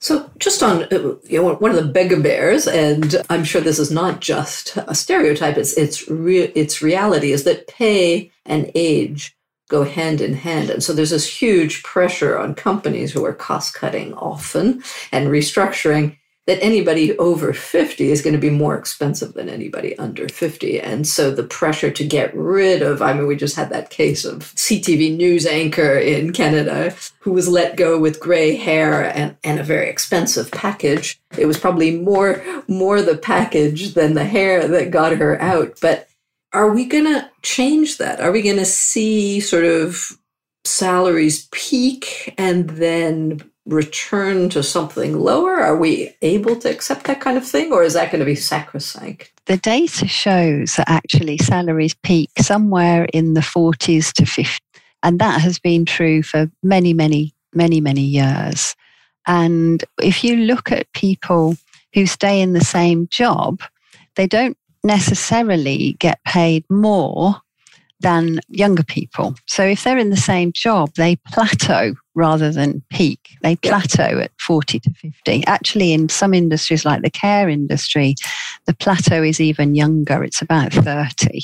So, 0.00 0.30
just 0.38 0.62
on 0.62 0.84
uh, 0.84 1.16
you 1.24 1.42
know, 1.42 1.54
one 1.56 1.70
of 1.70 1.76
the 1.76 1.92
bigger 1.92 2.18
bears, 2.18 2.66
and 2.66 3.16
I'm 3.28 3.44
sure 3.44 3.60
this 3.60 3.78
is 3.78 3.90
not 3.90 4.20
just 4.20 4.76
a 4.76 4.94
stereotype; 4.94 5.58
it's 5.58 5.74
it's 5.74 6.08
re- 6.08 6.52
it's 6.54 6.82
reality 6.82 7.32
is 7.32 7.44
that 7.44 7.68
pay 7.68 8.32
and 8.46 8.70
age 8.74 9.36
go 9.68 9.84
hand 9.84 10.20
in 10.20 10.34
hand, 10.34 10.70
and 10.70 10.82
so 10.82 10.94
there's 10.94 11.10
this 11.10 11.40
huge 11.40 11.82
pressure 11.82 12.38
on 12.38 12.54
companies 12.54 13.12
who 13.12 13.24
are 13.26 13.34
cost 13.34 13.74
cutting 13.74 14.14
often 14.14 14.82
and 15.12 15.28
restructuring 15.28 16.16
that 16.46 16.62
anybody 16.62 17.16
over 17.18 17.52
50 17.52 18.10
is 18.10 18.22
going 18.22 18.34
to 18.34 18.40
be 18.40 18.50
more 18.50 18.76
expensive 18.76 19.34
than 19.34 19.48
anybody 19.48 19.96
under 19.98 20.28
50. 20.28 20.80
And 20.80 21.06
so 21.06 21.30
the 21.30 21.44
pressure 21.44 21.90
to 21.90 22.04
get 22.04 22.34
rid 22.34 22.82
of, 22.82 23.02
I 23.02 23.12
mean, 23.12 23.26
we 23.26 23.36
just 23.36 23.56
had 23.56 23.70
that 23.70 23.90
case 23.90 24.24
of 24.24 24.54
CTV 24.54 25.16
news 25.16 25.46
anchor 25.46 25.96
in 25.96 26.32
Canada 26.32 26.94
who 27.20 27.32
was 27.32 27.48
let 27.48 27.76
go 27.76 27.98
with 27.98 28.20
gray 28.20 28.56
hair 28.56 29.04
and, 29.14 29.36
and 29.44 29.60
a 29.60 29.64
very 29.64 29.88
expensive 29.88 30.50
package. 30.50 31.20
It 31.38 31.46
was 31.46 31.58
probably 31.58 31.98
more, 31.98 32.42
more 32.66 33.02
the 33.02 33.18
package 33.18 33.94
than 33.94 34.14
the 34.14 34.24
hair 34.24 34.66
that 34.66 34.90
got 34.90 35.16
her 35.18 35.40
out. 35.40 35.78
But 35.80 36.08
are 36.52 36.72
we 36.72 36.84
going 36.86 37.04
to 37.04 37.30
change 37.42 37.98
that? 37.98 38.20
Are 38.20 38.32
we 38.32 38.42
going 38.42 38.56
to 38.56 38.64
see 38.64 39.40
sort 39.40 39.64
of 39.64 40.18
salaries 40.64 41.48
peak 41.52 42.34
and 42.36 42.70
then 42.70 43.49
return 43.66 44.48
to 44.50 44.62
something 44.62 45.18
lower? 45.18 45.60
Are 45.60 45.76
we 45.76 46.14
able 46.22 46.56
to 46.56 46.70
accept 46.70 47.04
that 47.04 47.20
kind 47.20 47.36
of 47.36 47.46
thing, 47.46 47.72
or 47.72 47.82
is 47.82 47.94
that 47.94 48.10
going 48.10 48.20
to 48.20 48.26
be 48.26 48.34
sacrosanct? 48.34 49.32
The 49.46 49.56
data 49.56 50.06
shows 50.06 50.76
that 50.76 50.88
actually 50.88 51.38
salaries 51.38 51.94
peak 52.02 52.30
somewhere 52.38 53.06
in 53.12 53.34
the 53.34 53.40
40s 53.40 54.12
to 54.14 54.26
50. 54.26 54.58
And 55.02 55.18
that 55.18 55.40
has 55.40 55.58
been 55.58 55.84
true 55.84 56.22
for 56.22 56.50
many, 56.62 56.92
many, 56.92 57.34
many, 57.54 57.80
many 57.80 58.02
years. 58.02 58.74
And 59.26 59.84
if 60.02 60.22
you 60.24 60.36
look 60.36 60.72
at 60.72 60.92
people 60.92 61.56
who 61.94 62.06
stay 62.06 62.40
in 62.40 62.52
the 62.52 62.64
same 62.64 63.08
job, 63.10 63.62
they 64.16 64.26
don't 64.26 64.56
necessarily 64.84 65.94
get 65.98 66.22
paid 66.24 66.64
more 66.70 67.36
than 68.00 68.40
younger 68.48 68.82
people. 68.82 69.34
So 69.46 69.62
if 69.62 69.84
they're 69.84 69.98
in 69.98 70.10
the 70.10 70.16
same 70.16 70.52
job, 70.52 70.92
they 70.94 71.16
plateau 71.16 71.94
rather 72.20 72.52
than 72.52 72.82
peak. 72.90 73.30
They 73.42 73.56
plateau 73.56 74.20
at 74.20 74.30
40 74.38 74.78
to 74.80 74.90
50. 74.92 75.46
Actually, 75.46 75.92
in 75.92 76.08
some 76.10 76.34
industries 76.34 76.84
like 76.84 77.02
the 77.02 77.10
care 77.10 77.48
industry, 77.48 78.14
the 78.66 78.74
plateau 78.74 79.22
is 79.22 79.40
even 79.40 79.74
younger. 79.74 80.22
It's 80.22 80.42
about 80.42 80.72
30. 80.72 81.40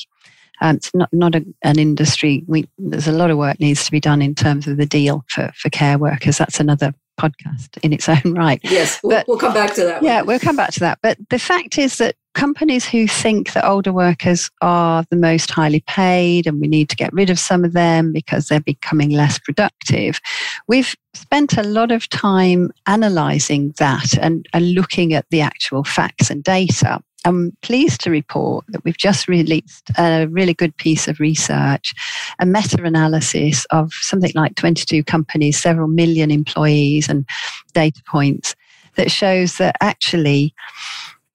Um, 0.61 0.77
it's 0.77 0.95
not, 0.95 1.09
not 1.13 1.35
a, 1.35 1.45
an 1.63 1.79
industry. 1.79 2.45
We, 2.47 2.69
there's 2.79 3.09
a 3.09 3.13
lot 3.13 3.31
of 3.31 3.39
work 3.39 3.59
needs 3.59 3.85
to 3.87 3.91
be 3.91 4.01
done 4.01 4.21
in 4.21 4.35
terms 4.35 4.67
of 4.67 4.77
the 4.77 4.87
deal 4.87 5.25
for, 5.29 5.51
for 5.57 5.71
care 5.71 5.99
workers. 5.99 6.39
That's 6.39 6.61
another 6.61 6.93
podcast 7.19 7.79
in 7.83 7.93
its 7.95 8.09
own 8.09 8.35
right. 8.35 8.61
Yes, 8.63 9.01
we'll, 9.03 9.17
but, 9.17 9.29
we'll 9.29 9.39
come 9.39 9.55
back 9.55 9.75
to 9.75 9.85
that. 9.85 10.03
Yeah, 10.03 10.23
we'll 10.23 10.39
come 10.39 10.57
back 10.57 10.73
to 10.73 10.81
that. 10.81 10.99
But 11.03 11.19
the 11.31 11.39
fact 11.39 11.79
is 11.79 11.97
that 11.99 12.17
companies 12.37 12.87
who 12.87 13.09
think 13.09 13.55
that 13.55 13.67
older 13.67 13.93
workers 13.93 14.51
are 14.61 15.05
the 15.11 15.17
most 15.17 15.51
highly 15.51 15.81
paid 15.89 16.47
and 16.47 16.61
we 16.61 16.69
need 16.69 16.89
to 16.91 16.95
get 16.95 17.13
rid 17.13 17.31
of 17.31 17.39
some 17.39 17.65
of 17.65 17.73
them 17.73 18.13
because 18.13 18.47
they're 18.47 18.61
becoming 18.61 19.11
less 19.11 19.39
productive, 19.39 20.21
we've 20.69 20.95
spent 21.15 21.57
a 21.57 21.63
lot 21.63 21.91
of 21.91 22.09
time 22.11 22.71
analyzing 22.87 23.73
that 23.79 24.17
and, 24.19 24.47
and 24.53 24.75
looking 24.75 25.15
at 25.15 25.25
the 25.31 25.41
actual 25.41 25.83
facts 25.83 26.31
and 26.31 26.45
data. 26.45 27.01
I'm 27.25 27.57
pleased 27.63 28.03
to 28.03 28.11
report 28.11 28.67
that 28.69 28.85
we've 28.85 28.99
just 28.99 29.27
released 29.29 29.91
a 29.99 30.27
really 30.27 30.55
good 30.55 30.77
piece 30.77 31.09
of 31.09 31.19
research, 31.19 31.95
a 32.39 32.45
meta 32.45 32.81
analysis 32.85 33.65
of 33.71 33.93
something 33.95 34.33
like 34.35 34.55
22 34.57 35.03
companies, 35.05 35.59
several 35.59 35.89
million 35.89 36.31
employees, 36.31 37.09
and 37.09 37.27
data 37.73 38.03
points 38.07 38.55
that 38.97 39.11
shows 39.11 39.57
that 39.57 39.77
actually 39.81 40.55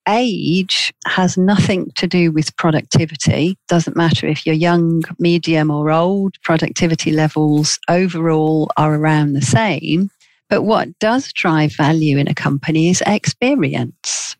age 0.08 0.92
has 1.06 1.36
nothing 1.36 1.90
to 1.96 2.06
do 2.06 2.32
with 2.32 2.56
productivity. 2.56 3.56
Doesn't 3.68 3.96
matter 3.96 4.26
if 4.26 4.46
you're 4.46 4.54
young, 4.54 5.02
medium, 5.18 5.70
or 5.70 5.90
old, 5.90 6.40
productivity 6.42 7.12
levels 7.12 7.78
overall 7.88 8.70
are 8.76 8.94
around 8.94 9.32
the 9.32 9.42
same. 9.42 10.10
But 10.48 10.62
what 10.62 10.98
does 10.98 11.32
drive 11.32 11.74
value 11.74 12.18
in 12.18 12.28
a 12.28 12.34
company 12.34 12.90
is 12.90 13.02
experience. 13.06 14.36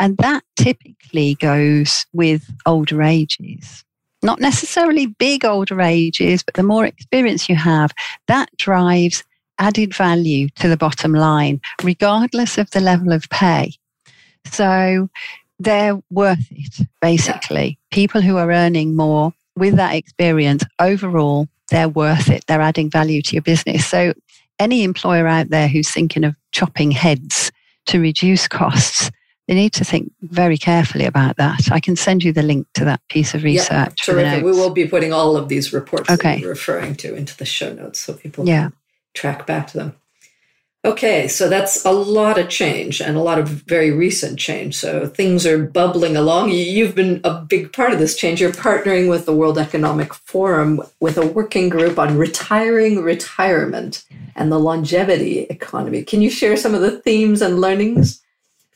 And 0.00 0.16
that 0.18 0.42
typically 0.56 1.36
goes 1.36 2.06
with 2.12 2.50
older 2.66 3.02
ages. 3.02 3.84
Not 4.22 4.40
necessarily 4.40 5.06
big 5.06 5.44
older 5.44 5.80
ages, 5.80 6.42
but 6.42 6.54
the 6.54 6.62
more 6.62 6.84
experience 6.84 7.48
you 7.48 7.56
have, 7.56 7.92
that 8.28 8.48
drives 8.56 9.24
added 9.58 9.94
value 9.94 10.48
to 10.56 10.68
the 10.68 10.76
bottom 10.76 11.12
line, 11.12 11.60
regardless 11.82 12.58
of 12.58 12.70
the 12.70 12.80
level 12.80 13.12
of 13.12 13.28
pay. 13.30 13.72
So 14.46 15.08
they're 15.58 16.00
worth 16.10 16.46
it, 16.50 16.86
basically. 17.00 17.66
Yeah. 17.66 17.94
People 17.94 18.20
who 18.20 18.36
are 18.36 18.50
earning 18.50 18.96
more 18.96 19.32
with 19.56 19.76
that 19.76 19.94
experience 19.94 20.64
overall, 20.78 21.48
they're 21.70 21.88
worth 21.88 22.28
it. 22.28 22.44
They're 22.46 22.60
adding 22.60 22.90
value 22.90 23.22
to 23.22 23.34
your 23.34 23.42
business. 23.42 23.86
So 23.86 24.12
any 24.58 24.84
employer 24.84 25.26
out 25.26 25.50
there 25.50 25.68
who's 25.68 25.90
thinking 25.90 26.24
of 26.24 26.36
chopping 26.52 26.90
heads 26.90 27.50
to 27.86 28.00
reduce 28.00 28.48
costs, 28.48 29.10
they 29.48 29.54
need 29.54 29.72
to 29.74 29.84
think 29.84 30.12
very 30.22 30.56
carefully 30.56 31.04
about 31.04 31.36
that. 31.36 31.70
I 31.72 31.80
can 31.80 31.96
send 31.96 32.22
you 32.22 32.32
the 32.32 32.42
link 32.42 32.66
to 32.74 32.84
that 32.84 33.00
piece 33.08 33.34
of 33.34 33.42
research. 33.42 34.06
Yeah, 34.06 34.14
terrific. 34.14 34.44
We 34.44 34.52
will 34.52 34.70
be 34.70 34.86
putting 34.86 35.12
all 35.12 35.36
of 35.36 35.48
these 35.48 35.72
reports 35.72 36.10
okay. 36.10 36.34
that 36.34 36.40
you're 36.40 36.50
referring 36.50 36.94
to 36.96 37.14
into 37.14 37.36
the 37.36 37.44
show 37.44 37.72
notes 37.72 38.00
so 38.00 38.14
people 38.14 38.46
yeah. 38.46 38.62
can 38.62 38.72
track 39.14 39.46
back 39.46 39.66
to 39.68 39.78
them. 39.78 39.96
Okay, 40.84 41.28
so 41.28 41.48
that's 41.48 41.84
a 41.84 41.92
lot 41.92 42.38
of 42.38 42.48
change 42.48 43.00
and 43.00 43.16
a 43.16 43.22
lot 43.22 43.38
of 43.38 43.46
very 43.46 43.92
recent 43.92 44.36
change. 44.36 44.74
So 44.74 45.06
things 45.06 45.46
are 45.46 45.64
bubbling 45.64 46.16
along. 46.16 46.50
You've 46.50 46.96
been 46.96 47.20
a 47.22 47.40
big 47.40 47.72
part 47.72 47.92
of 47.92 48.00
this 48.00 48.16
change. 48.16 48.40
You're 48.40 48.50
partnering 48.50 49.08
with 49.08 49.24
the 49.24 49.32
World 49.32 49.58
Economic 49.58 50.12
Forum 50.12 50.82
with 50.98 51.16
a 51.16 51.26
working 51.26 51.68
group 51.68 52.00
on 52.00 52.18
retiring 52.18 53.00
retirement 53.00 54.04
and 54.34 54.50
the 54.50 54.58
longevity 54.58 55.42
economy. 55.42 56.02
Can 56.02 56.20
you 56.20 56.30
share 56.30 56.56
some 56.56 56.74
of 56.74 56.80
the 56.80 56.98
themes 57.02 57.42
and 57.42 57.60
learnings 57.60 58.20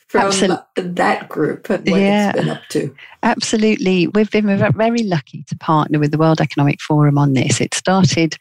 from 0.06 0.30
that 0.76 1.28
group 1.28 1.68
and 1.68 1.90
what 1.90 2.00
yeah, 2.00 2.28
it's 2.28 2.38
been 2.38 2.48
up 2.48 2.62
to? 2.68 2.94
Absolutely. 3.24 4.06
We've 4.06 4.30
been 4.30 4.46
very 4.46 5.02
lucky 5.02 5.42
to 5.48 5.56
partner 5.56 5.98
with 5.98 6.12
the 6.12 6.18
World 6.18 6.40
Economic 6.40 6.80
Forum 6.80 7.18
on 7.18 7.32
this. 7.32 7.60
It 7.60 7.74
started 7.74 8.38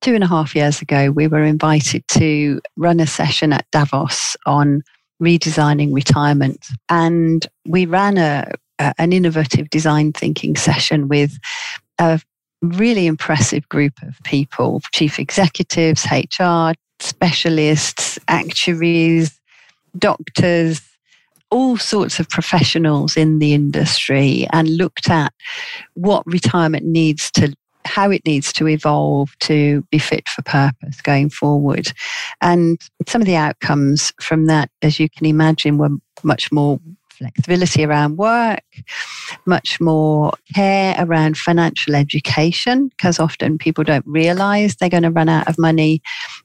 two 0.00 0.14
and 0.14 0.24
a 0.24 0.28
half 0.28 0.54
years 0.54 0.80
ago, 0.80 1.10
we 1.10 1.26
were 1.26 1.44
invited 1.44 2.06
to 2.08 2.60
run 2.76 3.00
a 3.00 3.06
session 3.06 3.52
at 3.52 3.66
Davos 3.72 4.36
on 4.46 4.82
redesigning 5.22 5.92
retirement. 5.92 6.66
And 6.88 7.46
we 7.66 7.86
ran 7.86 8.18
a, 8.18 8.50
a, 8.78 8.94
an 8.98 9.12
innovative 9.12 9.70
design 9.70 10.12
thinking 10.12 10.56
session 10.56 11.08
with 11.08 11.36
a 11.98 12.20
really 12.62 13.06
impressive 13.06 13.68
group 13.68 13.94
of 14.02 14.16
people 14.24 14.80
chief 14.92 15.18
executives, 15.18 16.06
HR 16.10 16.72
specialists, 17.00 18.18
actuaries, 18.28 19.38
doctors, 19.98 20.82
all 21.50 21.76
sorts 21.76 22.20
of 22.20 22.28
professionals 22.28 23.16
in 23.16 23.38
the 23.38 23.54
industry 23.54 24.46
and 24.52 24.76
looked 24.76 25.08
at 25.08 25.32
what 25.94 26.26
retirement 26.26 26.84
needs 26.84 27.30
to 27.30 27.54
how 27.84 28.10
it 28.10 28.24
needs 28.24 28.52
to 28.54 28.68
evolve 28.68 29.30
to 29.40 29.82
be 29.90 29.98
fit 29.98 30.28
for 30.28 30.42
purpose 30.42 31.00
going 31.00 31.30
forward. 31.30 31.92
And 32.40 32.80
some 33.06 33.20
of 33.20 33.26
the 33.26 33.36
outcomes 33.36 34.12
from 34.20 34.46
that, 34.46 34.70
as 34.82 35.00
you 35.00 35.08
can 35.08 35.26
imagine, 35.26 35.78
were 35.78 35.90
much 36.22 36.52
more 36.52 36.78
flexibility 37.18 37.84
around 37.84 38.16
work, 38.16 38.62
much 39.44 39.80
more 39.80 40.32
care 40.54 40.94
around 40.98 41.36
financial 41.36 41.94
education, 41.94 42.88
because 42.88 43.18
often 43.18 43.58
people 43.58 43.84
don't 43.84 44.06
realize 44.06 44.76
they're 44.76 44.88
going 44.88 45.02
to 45.02 45.10
run 45.10 45.28
out 45.28 45.48
of 45.48 45.58
money 45.58 46.00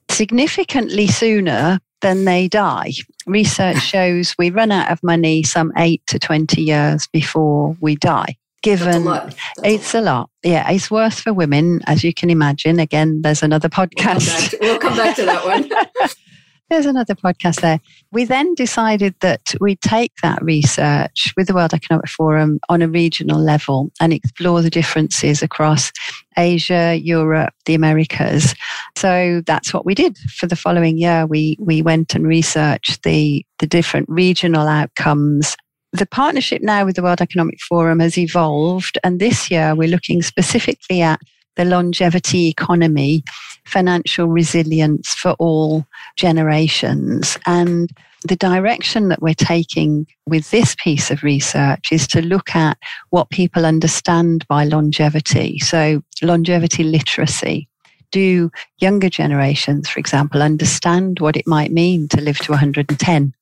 significantly 0.10 1.08
sooner 1.08 1.80
than 2.02 2.26
they 2.26 2.48
die. 2.48 2.92
Research 3.28 3.78
shows 3.82 4.36
we 4.38 4.50
run 4.50 4.72
out 4.72 4.92
of 4.92 5.02
money 5.04 5.44
some 5.44 5.72
eight 5.78 6.02
to 6.08 6.20
20 6.20 6.62
years 6.62 7.08
before 7.08 7.78
we 7.80 7.96
die 7.96 8.36
given 8.64 9.08
a 9.08 9.30
it's 9.64 9.94
a 9.94 10.02
lot. 10.02 10.30
Yeah, 10.44 10.70
it's 10.72 10.90
worse 10.90 11.20
for 11.20 11.34
women, 11.34 11.82
as 11.86 12.04
you 12.04 12.14
can 12.14 12.30
imagine. 12.30 12.80
Again, 12.80 13.22
there's 13.22 13.44
another 13.44 13.70
podcast. 13.70 14.00
We'll 14.00 14.10
come 14.10 14.18
back 14.18 14.50
to, 14.50 14.58
we'll 14.62 14.80
come 14.80 14.98
back 14.98 15.16
to 15.18 15.26
that 15.26 15.46
one. 15.46 16.10
there's 16.70 16.86
another 16.88 17.14
podcast 17.14 17.62
there. 17.62 17.80
We 18.12 18.26
then 18.26 18.56
decided 18.56 19.14
that 19.20 19.54
we'd 19.60 19.82
take 19.82 20.14
that 20.24 20.44
research 20.44 21.34
with 21.38 21.48
the 21.48 21.54
World 21.54 21.74
Economic 21.74 22.10
Forum 22.10 22.60
on 22.70 22.82
a 22.82 22.88
regional 22.88 23.40
level 23.40 23.92
and 24.02 24.12
explore 24.12 24.62
the 24.62 24.72
differences 24.72 25.44
across 25.44 25.92
Asia, 26.38 26.96
Europe, 26.96 27.54
the 27.66 27.76
Americas. 27.76 28.56
So 28.98 29.44
that's 29.46 29.74
what 29.74 29.86
we 29.86 29.94
did 29.94 30.18
for 30.18 30.48
the 30.48 30.56
following 30.56 30.98
year. 30.98 31.28
We 31.28 31.58
we 31.60 31.82
went 31.82 32.16
and 32.16 32.26
researched 32.26 33.04
the 33.04 33.46
the 33.60 33.68
different 33.68 34.08
regional 34.10 34.68
outcomes 34.68 35.56
the 35.94 36.08
partnership 36.08 36.62
now 36.64 36.86
with 36.86 36.96
the 36.96 37.04
World 37.04 37.22
Economic 37.22 37.62
Forum 37.62 38.00
has 38.00 38.18
evolved, 38.18 38.98
and 39.04 39.20
this 39.20 39.52
year 39.52 39.76
we're 39.76 39.88
looking 39.88 40.24
specifically 40.24 41.02
at 41.02 41.22
the 41.56 41.66
longevity 41.66 42.48
economy, 42.48 43.24
financial 43.66 44.28
resilience 44.28 45.10
for 45.14 45.34
all 45.34 45.86
generations. 46.18 47.38
And 47.46 47.92
the 48.24 48.36
direction 48.36 49.10
that 49.10 49.22
we're 49.22 49.36
taking 49.36 50.08
with 50.26 50.50
this 50.50 50.76
piece 50.84 51.12
of 51.12 51.22
research 51.22 51.92
is 51.92 52.08
to 52.08 52.22
look 52.22 52.56
at 52.56 52.78
what 53.12 53.30
people 53.30 53.64
understand 53.64 54.48
by 54.48 54.64
longevity. 54.64 55.60
So, 55.60 56.02
longevity 56.24 56.84
literacy. 56.84 57.68
Do 58.12 58.52
younger 58.80 59.10
generations, 59.10 59.90
for 59.90 60.00
example, 60.00 60.42
understand 60.42 61.20
what 61.20 61.36
it 61.36 61.48
might 61.48 61.72
mean 61.72 62.08
to 62.10 62.22
live 62.22 62.40
to 62.40 62.52
110? 62.52 63.34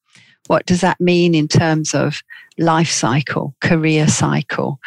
What 0.47 0.65
does 0.65 0.81
that 0.81 0.99
mean 0.99 1.35
in 1.35 1.47
terms 1.47 1.93
of 1.93 2.21
life 2.61 2.89
cycle, 2.89 3.55
career 3.59 4.07
cycle, 4.07 4.79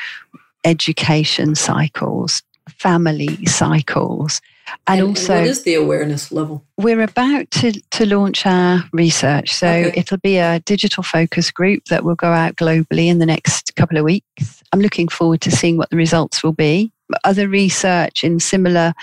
education 0.64 1.54
cycles, 1.54 2.42
family 2.68 3.44
cycles? 3.46 4.40
And, 4.87 5.00
and 5.00 5.08
also, 5.08 5.37
what 5.37 5.46
is 5.46 5.62
the 5.62 5.74
awareness 5.74 6.32
level? 6.32 6.64
We're 6.78 7.02
about 7.02 7.50
to, 7.52 7.72
to 7.72 8.06
launch 8.06 8.46
our 8.46 8.82
research. 8.92 9.52
So 9.52 9.68
okay. 9.68 9.92
it'll 9.98 10.18
be 10.18 10.38
a 10.38 10.60
digital 10.60 11.02
focus 11.02 11.50
group 11.50 11.84
that 11.87 12.02
will 12.02 12.14
go 12.14 12.32
out 12.32 12.56
globally 12.56 13.06
in 13.06 13.18
the 13.18 13.26
next 13.26 13.76
couple 13.76 13.98
of 13.98 14.04
weeks. 14.04 14.62
I'm 14.72 14.80
looking 14.80 15.08
forward 15.08 15.42
to 15.42 15.50
seeing 15.50 15.76
what 15.76 15.90
the 15.90 15.96
results 15.96 16.42
will 16.42 16.52
be. 16.52 16.90
Other 17.24 17.48
research 17.48 18.24
in 18.24 18.40
similar 18.40 18.94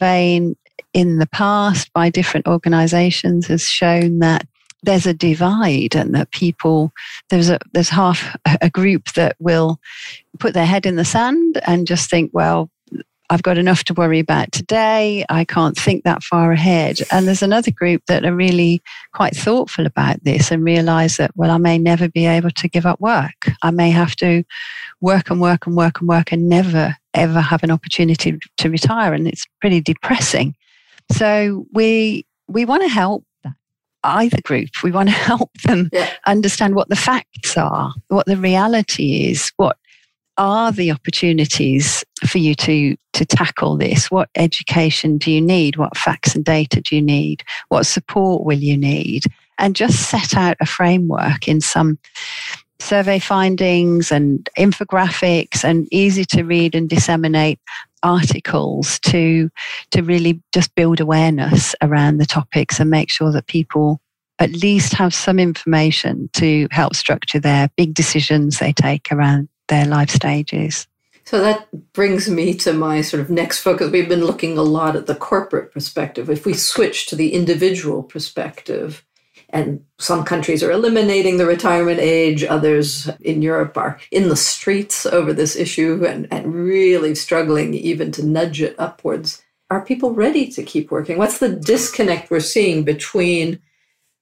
vein 0.00 0.56
in 0.94 1.18
the 1.18 1.26
past 1.26 1.92
by 1.92 2.10
different 2.10 2.46
organizations 2.46 3.46
has 3.46 3.68
shown 3.68 4.18
that 4.20 4.46
there's 4.82 5.06
a 5.06 5.14
divide 5.14 5.94
and 5.94 6.14
that 6.14 6.30
people 6.32 6.92
there's 7.30 7.50
a 7.50 7.58
there's 7.72 7.88
half 7.88 8.36
a 8.60 8.70
group 8.70 9.12
that 9.12 9.36
will 9.38 9.78
put 10.38 10.54
their 10.54 10.66
head 10.66 10.86
in 10.86 10.96
the 10.96 11.04
sand 11.04 11.60
and 11.66 11.86
just 11.86 12.10
think 12.10 12.30
well 12.32 12.70
I've 13.32 13.42
got 13.42 13.56
enough 13.56 13.84
to 13.84 13.94
worry 13.94 14.18
about 14.18 14.52
today. 14.52 15.24
I 15.30 15.46
can't 15.46 15.74
think 15.74 16.04
that 16.04 16.22
far 16.22 16.52
ahead. 16.52 16.98
And 17.10 17.26
there's 17.26 17.42
another 17.42 17.70
group 17.70 18.02
that 18.06 18.26
are 18.26 18.34
really 18.34 18.82
quite 19.14 19.34
thoughtful 19.34 19.86
about 19.86 20.22
this 20.22 20.50
and 20.50 20.62
realize 20.62 21.16
that, 21.16 21.30
well, 21.34 21.50
I 21.50 21.56
may 21.56 21.78
never 21.78 22.10
be 22.10 22.26
able 22.26 22.50
to 22.50 22.68
give 22.68 22.84
up 22.84 23.00
work. 23.00 23.50
I 23.62 23.70
may 23.70 23.90
have 23.90 24.14
to 24.16 24.44
work 25.00 25.30
and 25.30 25.40
work 25.40 25.66
and 25.66 25.74
work 25.74 26.00
and 26.00 26.08
work 26.10 26.30
and 26.30 26.46
never, 26.46 26.94
ever 27.14 27.40
have 27.40 27.62
an 27.62 27.70
opportunity 27.70 28.38
to 28.58 28.68
retire. 28.68 29.14
And 29.14 29.26
it's 29.26 29.46
pretty 29.62 29.80
depressing. 29.80 30.54
So 31.10 31.64
we, 31.72 32.26
we 32.48 32.66
want 32.66 32.82
to 32.82 32.88
help 32.90 33.24
either 34.04 34.40
group. 34.42 34.70
We 34.82 34.92
want 34.92 35.08
to 35.08 35.14
help 35.30 35.50
them 35.64 35.90
yeah. 35.92 36.10
understand 36.26 36.74
what 36.74 36.88
the 36.88 36.96
facts 36.96 37.56
are, 37.56 37.92
what 38.08 38.26
the 38.26 38.36
reality 38.36 39.30
is, 39.30 39.52
what 39.56 39.76
are 40.38 40.72
the 40.72 40.90
opportunities 40.90 42.04
for 42.26 42.38
you 42.38 42.54
to 42.54 42.96
to 43.12 43.24
tackle 43.26 43.76
this 43.76 44.10
what 44.10 44.30
education 44.34 45.18
do 45.18 45.30
you 45.30 45.42
need 45.42 45.76
what 45.76 45.96
facts 45.96 46.34
and 46.34 46.44
data 46.44 46.80
do 46.80 46.96
you 46.96 47.02
need 47.02 47.44
what 47.68 47.84
support 47.84 48.42
will 48.42 48.58
you 48.58 48.76
need 48.76 49.24
and 49.58 49.76
just 49.76 50.08
set 50.08 50.34
out 50.34 50.56
a 50.60 50.66
framework 50.66 51.46
in 51.46 51.60
some 51.60 51.98
survey 52.82 53.18
findings 53.18 54.10
and 54.10 54.48
infographics 54.58 55.64
and 55.64 55.86
easy 55.90 56.24
to 56.24 56.42
read 56.42 56.74
and 56.74 56.88
disseminate 56.88 57.58
articles 58.02 58.98
to 59.00 59.48
to 59.90 60.02
really 60.02 60.40
just 60.52 60.74
build 60.74 61.00
awareness 61.00 61.74
around 61.82 62.18
the 62.18 62.26
topics 62.26 62.80
and 62.80 62.90
make 62.90 63.10
sure 63.10 63.30
that 63.30 63.46
people 63.46 64.00
at 64.38 64.50
least 64.50 64.92
have 64.92 65.14
some 65.14 65.38
information 65.38 66.28
to 66.32 66.66
help 66.72 66.96
structure 66.96 67.38
their 67.38 67.68
big 67.76 67.94
decisions 67.94 68.58
they 68.58 68.72
take 68.72 69.12
around 69.12 69.48
their 69.68 69.86
life 69.86 70.10
stages. 70.10 70.88
So 71.24 71.40
that 71.40 71.68
brings 71.92 72.28
me 72.28 72.54
to 72.54 72.72
my 72.72 73.00
sort 73.00 73.20
of 73.20 73.30
next 73.30 73.60
focus. 73.60 73.92
We've 73.92 74.08
been 74.08 74.24
looking 74.24 74.58
a 74.58 74.62
lot 74.62 74.96
at 74.96 75.06
the 75.06 75.14
corporate 75.14 75.72
perspective. 75.72 76.28
If 76.28 76.44
we 76.44 76.54
switch 76.54 77.06
to 77.06 77.16
the 77.16 77.32
individual 77.32 78.02
perspective, 78.02 79.04
and 79.52 79.84
some 79.98 80.24
countries 80.24 80.62
are 80.62 80.70
eliminating 80.70 81.36
the 81.36 81.46
retirement 81.46 82.00
age, 82.00 82.42
others 82.42 83.08
in 83.20 83.42
Europe 83.42 83.76
are 83.76 84.00
in 84.10 84.30
the 84.30 84.36
streets 84.36 85.04
over 85.04 85.32
this 85.32 85.54
issue 85.56 86.04
and, 86.06 86.26
and 86.32 86.54
really 86.54 87.14
struggling 87.14 87.74
even 87.74 88.10
to 88.12 88.24
nudge 88.24 88.62
it 88.62 88.74
upwards. 88.78 89.44
Are 89.70 89.84
people 89.84 90.14
ready 90.14 90.48
to 90.48 90.62
keep 90.62 90.90
working? 90.90 91.18
What's 91.18 91.38
the 91.38 91.50
disconnect 91.50 92.30
we're 92.30 92.40
seeing 92.40 92.82
between 92.82 93.60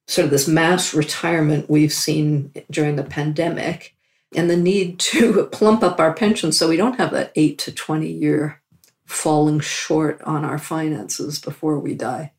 sort 0.08 0.24
of 0.24 0.32
this 0.32 0.48
mass 0.48 0.92
retirement 0.92 1.70
we've 1.70 1.92
seen 1.92 2.52
during 2.68 2.96
the 2.96 3.04
pandemic 3.04 3.94
and 4.34 4.50
the 4.50 4.56
need 4.56 4.98
to 4.98 5.46
plump 5.52 5.84
up 5.84 6.00
our 6.00 6.12
pensions 6.12 6.58
so 6.58 6.68
we 6.68 6.76
don't 6.76 6.98
have 6.98 7.12
that 7.12 7.30
8 7.36 7.56
to 7.58 7.72
20 7.72 8.10
year 8.10 8.60
falling 9.06 9.60
short 9.60 10.20
on 10.22 10.44
our 10.44 10.58
finances 10.58 11.38
before 11.38 11.78
we 11.78 11.94
die? 11.94 12.32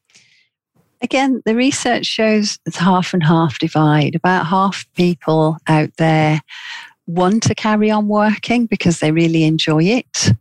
Again, 1.02 1.42
the 1.46 1.56
research 1.56 2.06
shows 2.06 2.60
it's 2.66 2.78
half 2.78 3.14
and 3.14 3.24
half 3.24 3.60
divide. 3.60 4.16
About 4.16 4.46
half 4.46 4.86
people 4.96 5.58
out 5.68 5.90
there 5.98 6.42
want 7.08 7.44
to 7.44 7.56
carry 7.56 7.90
on 7.90 8.08
working 8.08 8.68
because 8.68 9.00
they 9.00 9.12
really 9.12 9.44
enjoy 9.44 9.84
it. 9.84 10.32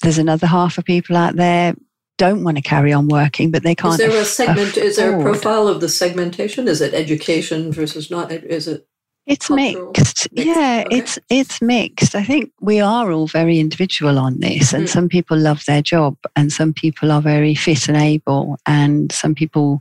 There's 0.00 0.18
another 0.18 0.46
half 0.46 0.76
of 0.78 0.84
people 0.84 1.16
out 1.16 1.36
there 1.36 1.74
don't 2.18 2.44
want 2.44 2.56
to 2.56 2.62
carry 2.62 2.92
on 2.92 3.08
working, 3.08 3.50
but 3.50 3.62
they 3.62 3.74
can't. 3.74 4.00
Is 4.00 4.10
there 4.10 4.22
a 4.22 4.24
segment? 4.24 4.70
Afford. 4.70 4.84
Is 4.84 4.96
there 4.96 5.18
a 5.18 5.22
profile 5.22 5.66
of 5.66 5.80
the 5.80 5.88
segmentation? 5.88 6.68
Is 6.68 6.80
it 6.80 6.94
education 6.94 7.72
versus 7.72 8.10
not? 8.10 8.30
Is 8.30 8.68
it? 8.68 8.86
It's 9.26 9.48
mixed. 9.48 9.96
mixed. 9.96 10.28
Yeah, 10.32 10.82
okay. 10.86 10.96
it's 10.96 11.18
it's 11.28 11.62
mixed. 11.62 12.14
I 12.14 12.24
think 12.24 12.50
we 12.60 12.80
are 12.80 13.12
all 13.12 13.28
very 13.28 13.60
individual 13.60 14.18
on 14.18 14.40
this, 14.40 14.72
and 14.72 14.84
mm. 14.84 14.88
some 14.88 15.08
people 15.08 15.38
love 15.38 15.64
their 15.64 15.82
job, 15.82 16.16
and 16.34 16.52
some 16.52 16.72
people 16.72 17.12
are 17.12 17.22
very 17.22 17.54
fit 17.54 17.88
and 17.88 17.96
able, 17.96 18.56
and 18.66 19.12
some 19.12 19.34
people 19.34 19.80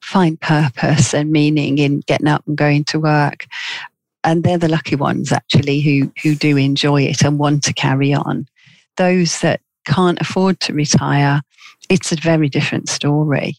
find 0.00 0.40
purpose 0.40 1.12
and 1.12 1.30
meaning 1.30 1.78
in 1.78 2.00
getting 2.06 2.28
up 2.28 2.42
and 2.46 2.56
going 2.56 2.84
to 2.84 2.98
work 2.98 3.46
and 4.24 4.44
they're 4.44 4.58
the 4.58 4.68
lucky 4.68 4.96
ones 4.96 5.32
actually 5.32 5.80
who 5.80 6.12
who 6.22 6.34
do 6.34 6.56
enjoy 6.56 7.02
it 7.02 7.22
and 7.22 7.38
want 7.38 7.62
to 7.64 7.72
carry 7.72 8.12
on. 8.12 8.46
Those 8.96 9.40
that 9.40 9.60
can't 9.86 10.20
afford 10.20 10.60
to 10.60 10.74
retire, 10.74 11.40
it's 11.88 12.12
a 12.12 12.16
very 12.16 12.48
different 12.48 12.88
story. 12.88 13.56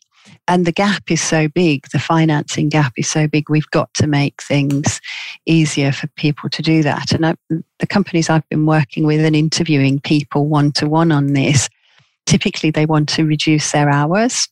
And 0.49 0.65
the 0.65 0.71
gap 0.71 1.12
is 1.12 1.21
so 1.21 1.47
big, 1.47 1.88
the 1.93 1.99
financing 1.99 2.69
gap 2.69 2.93
is 2.97 3.07
so 3.07 3.27
big, 3.27 3.51
we've 3.51 3.69
got 3.69 3.93
to 3.93 4.07
make 4.07 4.41
things 4.41 4.99
easier 5.45 5.91
for 5.91 6.07
people 6.07 6.49
to 6.49 6.63
do 6.63 6.81
that. 6.81 7.12
And 7.12 7.23
I, 7.23 7.35
the 7.77 7.85
companies 7.88 8.31
I've 8.31 8.49
been 8.49 8.65
working 8.65 9.05
with 9.05 9.23
and 9.23 9.35
interviewing 9.35 9.99
people 9.99 10.47
one 10.47 10.71
to 10.71 10.89
one 10.89 11.12
on 11.12 11.33
this, 11.33 11.69
typically 12.25 12.71
they 12.71 12.88
want 12.88 13.09
to 13.09 13.25
reduce 13.25 13.71
their 13.71 13.91
hours. 13.91 14.47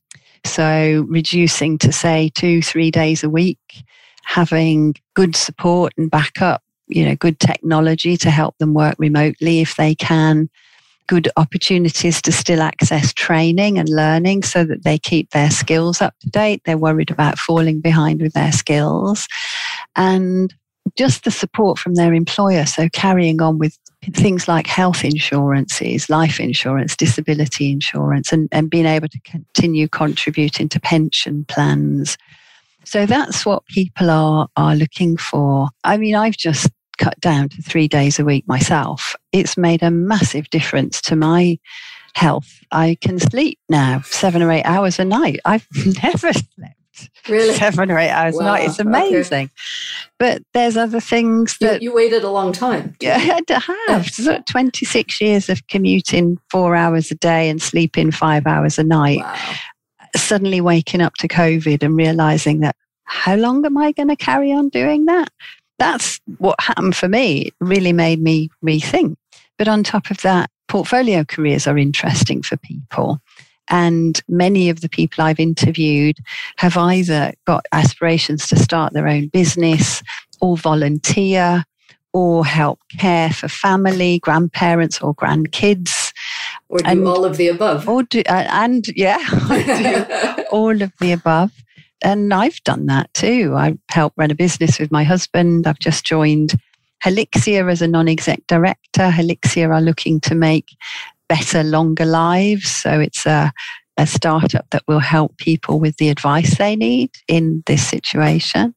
So 0.45 1.03
reducing 1.09 1.79
to 1.79 1.91
say 1.91 2.29
two, 2.35 2.61
three 2.61 2.91
days 2.91 3.23
a 3.23 3.29
week 3.29 3.83
having 4.23 4.93
good 5.15 5.35
support 5.35 5.93
and 5.97 6.11
backup, 6.11 6.61
you 6.87 7.05
know, 7.05 7.15
good 7.15 7.39
technology 7.39 8.17
to 8.17 8.29
help 8.29 8.55
them 8.59 8.75
work 8.75 8.95
remotely 8.99 9.61
if 9.61 9.77
they 9.77 9.95
can, 9.95 10.47
good 11.07 11.29
opportunities 11.37 12.21
to 12.21 12.31
still 12.31 12.61
access 12.61 13.13
training 13.13 13.77
and 13.77 13.89
learning 13.89 14.43
so 14.43 14.63
that 14.65 14.83
they 14.83 14.97
keep 14.97 15.31
their 15.31 15.49
skills 15.49 16.01
up 16.01 16.13
to 16.19 16.29
date. 16.29 16.61
They're 16.65 16.77
worried 16.77 17.11
about 17.11 17.39
falling 17.39 17.81
behind 17.81 18.21
with 18.21 18.33
their 18.33 18.51
skills. 18.51 19.27
And 19.95 20.53
just 20.95 21.23
the 21.23 21.31
support 21.31 21.77
from 21.77 21.95
their 21.95 22.13
employer. 22.13 22.65
So 22.65 22.87
carrying 22.89 23.41
on 23.41 23.59
with 23.59 23.77
things 24.13 24.47
like 24.47 24.67
health 24.67 25.03
insurances, 25.03 26.09
life 26.09 26.39
insurance, 26.39 26.95
disability 26.95 27.71
insurance, 27.71 28.31
and, 28.31 28.47
and 28.51 28.69
being 28.69 28.85
able 28.85 29.09
to 29.09 29.19
continue 29.21 29.87
contributing 29.89 30.69
to 30.69 30.79
pension 30.79 31.43
plans, 31.45 32.17
so 32.87 33.05
that's 33.05 33.45
what 33.45 33.65
people 33.65 34.09
are, 34.09 34.47
are 34.55 34.73
looking 34.73 35.17
for. 35.17 35.67
I 35.83 35.97
mean, 35.97 36.15
I've 36.15 36.37
just 36.37 36.69
cut 36.97 37.19
down 37.19 37.49
to 37.49 37.61
three 37.61 37.87
days 37.87 38.19
a 38.19 38.25
week 38.25 38.47
myself. 38.47 39.15
It's 39.31 39.57
made 39.57 39.83
a 39.83 39.91
massive 39.91 40.49
difference 40.49 41.01
to 41.03 41.15
my 41.15 41.59
health. 42.15 42.59
I 42.71 42.97
can 43.01 43.19
sleep 43.19 43.59
now 43.69 44.01
seven 44.01 44.41
or 44.41 44.51
eight 44.51 44.63
hours 44.63 44.99
a 44.99 45.05
night. 45.05 45.39
I've 45.45 45.67
never 46.03 46.33
slept 46.33 46.75
really 47.29 47.53
seven 47.53 47.91
or 47.91 47.99
eight 47.99 48.09
hours 48.09 48.35
wow. 48.35 48.41
a 48.41 48.45
night. 48.45 48.65
It's 48.67 48.79
amazing. 48.79 49.45
Okay. 49.45 49.51
But 50.17 50.41
there's 50.53 50.77
other 50.77 50.99
things 50.99 51.57
that 51.59 51.81
you, 51.81 51.91
you 51.91 51.95
waited 51.95 52.23
a 52.23 52.29
long 52.29 52.51
time. 52.51 52.95
Yeah, 52.99 53.39
I 53.49 53.85
have 53.89 54.45
26 54.45 55.21
years 55.21 55.49
of 55.49 55.65
commuting 55.67 56.37
four 56.49 56.75
hours 56.75 57.11
a 57.11 57.15
day 57.15 57.49
and 57.49 57.61
sleeping 57.61 58.11
five 58.11 58.47
hours 58.47 58.79
a 58.79 58.83
night. 58.83 59.19
Wow 59.19 59.55
suddenly 60.15 60.61
waking 60.61 61.01
up 61.01 61.15
to 61.15 61.27
COVID 61.27 61.83
and 61.83 61.95
realizing 61.95 62.59
that 62.61 62.75
how 63.03 63.35
long 63.35 63.65
am 63.65 63.77
I 63.77 63.91
going 63.91 64.09
to 64.09 64.15
carry 64.15 64.51
on 64.51 64.69
doing 64.69 65.05
that? 65.05 65.29
That's 65.79 66.19
what 66.37 66.59
happened 66.59 66.95
for 66.95 67.07
me. 67.07 67.43
It 67.43 67.53
really 67.59 67.93
made 67.93 68.21
me 68.21 68.49
rethink. 68.63 69.15
But 69.57 69.67
on 69.67 69.83
top 69.83 70.11
of 70.11 70.21
that, 70.21 70.49
portfolio 70.67 71.23
careers 71.23 71.67
are 71.67 71.77
interesting 71.77 72.41
for 72.41 72.57
people. 72.57 73.19
And 73.69 74.21
many 74.27 74.69
of 74.69 74.81
the 74.81 74.89
people 74.89 75.23
I've 75.23 75.39
interviewed 75.39 76.17
have 76.57 76.77
either 76.77 77.33
got 77.45 77.65
aspirations 77.71 78.47
to 78.47 78.55
start 78.55 78.93
their 78.93 79.07
own 79.07 79.27
business 79.27 80.01
or 80.39 80.57
volunteer 80.57 81.65
or 82.13 82.45
help 82.45 82.79
care 82.97 83.29
for 83.29 83.47
family, 83.47 84.19
grandparents, 84.19 85.01
or 85.01 85.13
grandkids. 85.13 86.13
Or 86.69 86.79
do 86.79 86.85
and, 86.85 87.07
all 87.07 87.25
of 87.25 87.37
the 87.37 87.49
above. 87.49 87.87
Or 87.87 88.03
do, 88.03 88.21
uh, 88.27 88.47
and 88.49 88.87
yeah, 88.95 89.19
all 90.51 90.81
of 90.81 90.91
the 90.99 91.11
above. 91.11 91.51
And 92.03 92.33
I've 92.33 92.63
done 92.63 92.85
that 92.87 93.13
too. 93.13 93.53
I 93.55 93.77
help 93.89 94.13
run 94.17 94.31
a 94.31 94.35
business 94.35 94.79
with 94.79 94.91
my 94.91 95.03
husband. 95.03 95.65
I've 95.67 95.79
just 95.79 96.05
joined 96.05 96.53
Helixia 97.03 97.69
as 97.71 97.81
a 97.81 97.87
non 97.87 98.07
exec 98.07 98.41
director. 98.47 99.09
Helixia 99.09 99.69
are 99.69 99.81
looking 99.81 100.19
to 100.21 100.35
make 100.35 100.75
better, 101.27 101.63
longer 101.63 102.05
lives. 102.05 102.69
So 102.69 102.99
it's 102.99 103.25
a, 103.25 103.51
a 103.97 104.07
startup 104.07 104.69
that 104.71 104.83
will 104.87 104.99
help 104.99 105.37
people 105.37 105.79
with 105.79 105.97
the 105.97 106.09
advice 106.09 106.57
they 106.57 106.75
need 106.75 107.11
in 107.27 107.63
this 107.65 107.85
situation. 107.87 108.73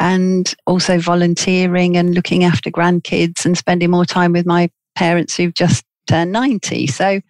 And 0.00 0.54
also 0.66 0.98
volunteering 0.98 1.96
and 1.96 2.14
looking 2.14 2.44
after 2.44 2.70
grandkids 2.70 3.44
and 3.44 3.58
spending 3.58 3.90
more 3.90 4.04
time 4.04 4.32
with 4.32 4.46
my 4.46 4.70
parents 4.94 5.36
who've 5.36 5.54
just 5.54 5.84
turned 6.08 6.30
90. 6.30 6.86
So 6.86 7.20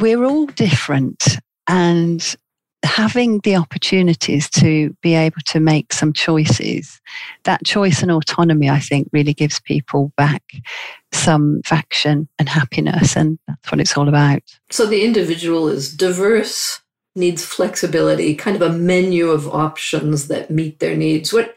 we're 0.00 0.24
all 0.24 0.46
different. 0.46 1.38
And 1.68 2.36
having 2.84 3.40
the 3.40 3.56
opportunities 3.56 4.48
to 4.50 4.94
be 5.02 5.14
able 5.14 5.40
to 5.46 5.60
make 5.60 5.92
some 5.92 6.12
choices, 6.12 7.00
that 7.44 7.64
choice 7.64 8.02
and 8.02 8.10
autonomy, 8.10 8.70
I 8.70 8.78
think, 8.78 9.08
really 9.12 9.34
gives 9.34 9.60
people 9.60 10.12
back 10.16 10.42
some 11.12 11.62
faction 11.64 12.28
and 12.38 12.48
happiness. 12.48 13.16
And 13.16 13.38
that's 13.48 13.70
what 13.70 13.80
it's 13.80 13.96
all 13.96 14.08
about. 14.08 14.42
So 14.70 14.86
the 14.86 15.04
individual 15.04 15.68
is 15.68 15.94
diverse, 15.94 16.80
needs 17.16 17.44
flexibility, 17.44 18.34
kind 18.34 18.56
of 18.56 18.62
a 18.62 18.76
menu 18.76 19.30
of 19.30 19.48
options 19.48 20.28
that 20.28 20.50
meet 20.50 20.80
their 20.80 20.96
needs. 20.96 21.32
What 21.32 21.54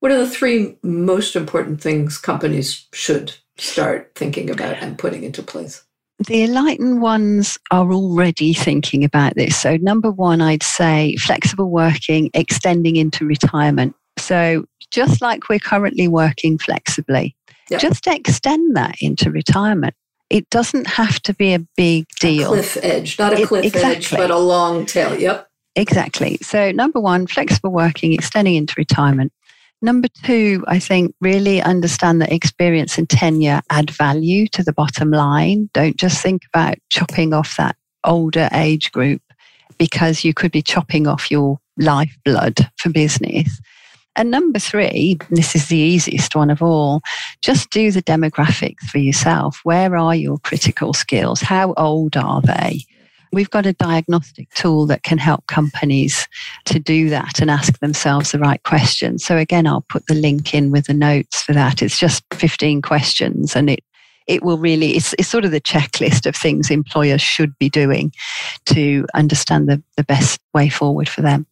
what 0.00 0.10
are 0.10 0.18
the 0.18 0.28
three 0.28 0.76
most 0.82 1.36
important 1.36 1.80
things 1.80 2.18
companies 2.18 2.88
should 2.92 3.36
start 3.56 4.10
thinking 4.16 4.50
about 4.50 4.78
and 4.78 4.98
putting 4.98 5.22
into 5.22 5.44
place? 5.44 5.84
The 6.18 6.42
enlightened 6.44 7.02
ones 7.02 7.58
are 7.70 7.92
already 7.92 8.52
thinking 8.52 9.02
about 9.02 9.34
this. 9.34 9.56
So, 9.56 9.76
number 9.78 10.10
one, 10.10 10.40
I'd 10.40 10.62
say 10.62 11.16
flexible 11.16 11.70
working 11.70 12.30
extending 12.34 12.96
into 12.96 13.24
retirement. 13.24 13.96
So, 14.18 14.64
just 14.90 15.20
like 15.20 15.48
we're 15.48 15.58
currently 15.58 16.06
working 16.06 16.58
flexibly, 16.58 17.34
yep. 17.70 17.80
just 17.80 18.06
extend 18.06 18.76
that 18.76 18.96
into 19.00 19.30
retirement. 19.30 19.94
It 20.30 20.48
doesn't 20.50 20.86
have 20.86 21.20
to 21.22 21.34
be 21.34 21.54
a 21.54 21.60
big 21.76 22.06
deal. 22.20 22.52
A 22.52 22.56
cliff 22.56 22.78
edge, 22.82 23.18
not 23.18 23.38
a 23.38 23.46
cliff 23.46 23.64
exactly. 23.64 23.96
edge, 23.96 24.10
but 24.10 24.30
a 24.30 24.38
long 24.38 24.86
tail. 24.86 25.18
Yep. 25.18 25.48
Exactly. 25.74 26.38
So, 26.42 26.70
number 26.70 27.00
one, 27.00 27.26
flexible 27.26 27.72
working, 27.72 28.12
extending 28.12 28.54
into 28.54 28.74
retirement. 28.76 29.32
Number 29.84 30.06
two, 30.22 30.64
I 30.68 30.78
think 30.78 31.12
really 31.20 31.60
understand 31.60 32.22
that 32.22 32.32
experience 32.32 32.98
and 32.98 33.10
tenure 33.10 33.62
add 33.68 33.90
value 33.90 34.46
to 34.48 34.62
the 34.62 34.72
bottom 34.72 35.10
line. 35.10 35.70
Don't 35.74 35.96
just 35.96 36.22
think 36.22 36.42
about 36.54 36.76
chopping 36.88 37.34
off 37.34 37.56
that 37.56 37.74
older 38.04 38.48
age 38.52 38.92
group 38.92 39.22
because 39.78 40.24
you 40.24 40.34
could 40.34 40.52
be 40.52 40.62
chopping 40.62 41.08
off 41.08 41.32
your 41.32 41.58
lifeblood 41.76 42.70
for 42.76 42.90
business. 42.90 43.60
And 44.14 44.30
number 44.30 44.60
three, 44.60 45.18
this 45.30 45.56
is 45.56 45.66
the 45.66 45.78
easiest 45.78 46.36
one 46.36 46.50
of 46.50 46.62
all, 46.62 47.00
just 47.40 47.70
do 47.70 47.90
the 47.90 48.02
demographics 48.02 48.84
for 48.84 48.98
yourself. 48.98 49.60
Where 49.64 49.96
are 49.96 50.14
your 50.14 50.38
critical 50.38 50.92
skills? 50.92 51.40
How 51.40 51.74
old 51.76 52.16
are 52.16 52.42
they? 52.42 52.84
We've 53.32 53.50
got 53.50 53.66
a 53.66 53.72
diagnostic 53.72 54.50
tool 54.50 54.86
that 54.86 55.02
can 55.02 55.18
help 55.18 55.46
companies 55.46 56.28
to 56.66 56.78
do 56.78 57.08
that 57.10 57.40
and 57.40 57.50
ask 57.50 57.78
themselves 57.80 58.32
the 58.32 58.38
right 58.38 58.62
questions. 58.62 59.24
So 59.24 59.36
again, 59.36 59.66
I'll 59.66 59.86
put 59.88 60.06
the 60.06 60.14
link 60.14 60.54
in 60.54 60.70
with 60.70 60.86
the 60.86 60.94
notes 60.94 61.42
for 61.42 61.52
that. 61.52 61.82
It's 61.82 61.98
just 61.98 62.22
15 62.34 62.82
questions 62.82 63.56
and 63.56 63.70
it 63.70 63.80
it 64.28 64.44
will 64.44 64.58
really 64.58 64.96
it's, 64.96 65.14
it's 65.18 65.28
sort 65.28 65.44
of 65.44 65.50
the 65.50 65.60
checklist 65.60 66.26
of 66.26 66.36
things 66.36 66.70
employers 66.70 67.20
should 67.20 67.58
be 67.58 67.68
doing 67.68 68.12
to 68.66 69.04
understand 69.14 69.68
the, 69.68 69.82
the 69.96 70.04
best 70.04 70.40
way 70.54 70.68
forward 70.68 71.08
for 71.08 71.22
them. 71.22 71.44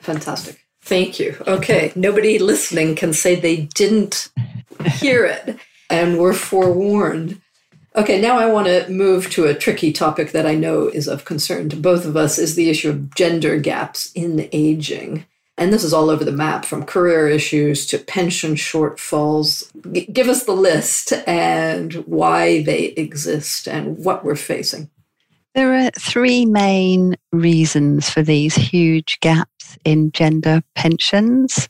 Fantastic. 0.00 0.66
Thank 0.82 1.18
you. 1.18 1.36
Okay. 1.46 1.92
Nobody 1.94 2.38
listening 2.38 2.94
can 2.94 3.12
say 3.12 3.34
they 3.34 3.68
didn't 3.74 4.28
hear 4.86 5.24
it 5.24 5.58
and 5.90 6.18
were 6.18 6.34
forewarned. 6.34 7.40
Okay, 7.98 8.20
now 8.20 8.38
I 8.38 8.46
want 8.46 8.68
to 8.68 8.88
move 8.88 9.28
to 9.30 9.46
a 9.46 9.54
tricky 9.54 9.92
topic 9.92 10.30
that 10.30 10.46
I 10.46 10.54
know 10.54 10.86
is 10.86 11.08
of 11.08 11.24
concern 11.24 11.68
to 11.70 11.74
both 11.74 12.04
of 12.04 12.16
us 12.16 12.38
is 12.38 12.54
the 12.54 12.70
issue 12.70 12.90
of 12.90 13.12
gender 13.16 13.58
gaps 13.58 14.12
in 14.12 14.48
aging. 14.52 15.26
And 15.56 15.72
this 15.72 15.82
is 15.82 15.92
all 15.92 16.08
over 16.08 16.24
the 16.24 16.30
map 16.30 16.64
from 16.64 16.84
career 16.84 17.28
issues 17.28 17.86
to 17.86 17.98
pension 17.98 18.54
shortfalls. 18.54 19.68
G- 19.92 20.06
give 20.12 20.28
us 20.28 20.44
the 20.44 20.52
list 20.52 21.12
and 21.26 21.94
why 22.06 22.62
they 22.62 22.84
exist 22.96 23.66
and 23.66 23.98
what 23.98 24.24
we're 24.24 24.36
facing. 24.36 24.88
There 25.56 25.74
are 25.74 25.90
three 25.98 26.46
main 26.46 27.16
reasons 27.32 28.08
for 28.08 28.22
these 28.22 28.54
huge 28.54 29.18
gaps 29.22 29.76
in 29.84 30.12
gender 30.12 30.62
pensions. 30.76 31.68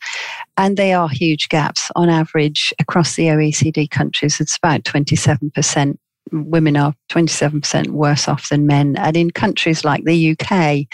And 0.58 0.76
they 0.76 0.92
are 0.92 1.08
huge 1.08 1.48
gaps. 1.48 1.90
On 1.96 2.10
average, 2.10 2.74
across 2.78 3.16
the 3.16 3.28
OECD 3.28 3.88
countries, 3.88 4.40
it's 4.40 4.58
about 4.58 4.82
27%. 4.82 5.96
Women 6.32 6.76
are 6.76 6.94
27% 7.10 7.88
worse 7.88 8.28
off 8.28 8.48
than 8.48 8.66
men. 8.66 8.96
And 8.96 9.16
in 9.16 9.30
countries 9.30 9.84
like 9.84 10.04
the 10.04 10.36
UK, 10.38 10.86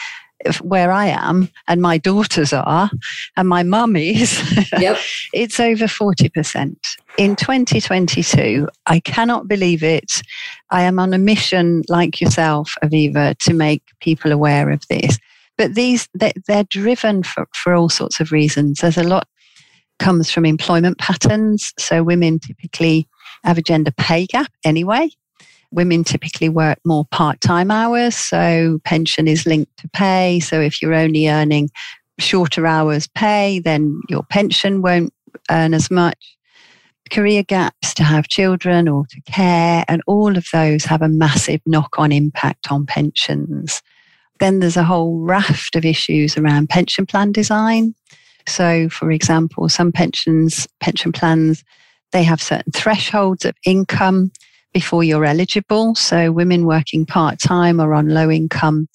where 0.61 0.93
I 0.93 1.07
am 1.07 1.49
and 1.69 1.81
my 1.81 1.99
daughters 1.99 2.53
are 2.53 2.91
and 3.37 3.49
my 3.49 3.63
mum 3.63 3.97
is, 3.97 4.43
yep. 4.79 4.99
it's 5.33 5.59
over 5.59 5.87
40%. 5.87 6.77
In 7.17 7.37
2022, 7.37 8.69
I 8.87 9.01
cannot 9.01 9.49
believe 9.49 9.83
it. 9.83 10.23
I 10.71 10.83
am 10.83 10.99
on 10.99 11.15
a 11.15 11.19
mission 11.19 11.83
like 11.89 12.21
yourself, 12.21 12.75
Avivah, 12.83 13.39
to 13.39 13.55
make 13.55 13.83
people 14.01 14.33
aware 14.33 14.71
of 14.71 14.87
this. 14.89 15.19
But 15.57 15.75
these, 15.75 16.09
they're 16.15 16.65
driven 16.65 17.23
for, 17.23 17.47
for 17.55 17.75
all 17.75 17.89
sorts 17.89 18.21
of 18.21 18.33
reasons. 18.33 18.81
There's 18.81 18.99
a 18.99 19.05
lot 19.05 19.29
comes 20.01 20.29
from 20.29 20.45
employment 20.45 20.99
patterns. 20.99 21.73
So 21.79 22.03
women 22.03 22.41
typically 22.41 23.09
have 23.45 23.59
a 23.59 23.63
gender 23.63 23.93
pay 23.93 24.27
gap 24.27 24.51
anyway 24.65 25.09
women 25.75 26.05
typically 26.05 26.49
work 26.49 26.79
more 26.85 27.05
part 27.11 27.41
time 27.41 27.71
hours, 27.71 28.17
so 28.17 28.79
pension 28.85 29.29
is 29.29 29.47
linked 29.47 29.77
to 29.79 29.89
pay. 29.89 30.41
So 30.41 30.61
if 30.61 30.81
you're 30.81 30.95
only 30.95 31.29
earning 31.29 31.71
shorter 32.19 32.67
hours 32.67 33.07
pay, 33.09 33.61
then 33.61 34.01
your 34.09 34.23
pension 34.23 34.83
won't 34.83 35.13
earn 35.51 35.75
as 35.75 35.91
much. 35.91 36.37
Career 37.11 37.43
gaps 37.43 37.93
to 37.95 38.05
have 38.05 38.29
children 38.29 38.89
or 38.89 39.05
to 39.11 39.21
care, 39.31 39.85
and 39.89 40.01
all 40.07 40.37
of 40.37 40.47
those 40.53 40.85
have 40.85 41.03
a 41.03 41.09
massive 41.09 41.61
knock 41.67 41.99
on 41.99 42.13
impact 42.13 42.71
on 42.71 42.87
pensions. 42.87 43.83
Then 44.41 44.61
there's 44.61 44.77
a 44.77 44.85
whole 44.85 45.19
raft 45.19 45.77
of 45.77 45.85
issues 45.85 46.37
around 46.37 46.71
pension 46.71 47.05
plan 47.07 47.33
design. 47.33 47.95
So, 48.47 48.89
for 48.89 49.11
example, 49.11 49.69
some 49.69 49.93
pensions, 49.93 50.67
pension 50.81 51.13
plans, 51.13 51.63
they 52.13 52.23
have 52.23 52.41
certain 52.41 52.73
thresholds 52.73 53.45
of 53.45 53.55
income 53.67 54.31
before 54.75 55.05
you're 55.05 55.25
eligible. 55.25 55.95
So 55.95 56.33
women 56.33 56.67
working 56.67 57.07
part 57.07 57.39
time 57.39 57.81
or 57.81 57.95
on 57.95 58.09
low 58.09 58.31
income 58.31 58.89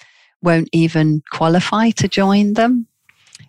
won't 0.44 0.70
even 0.72 1.24
qualify 1.32 1.90
to 1.92 2.08
join 2.08 2.54
them. 2.54 2.86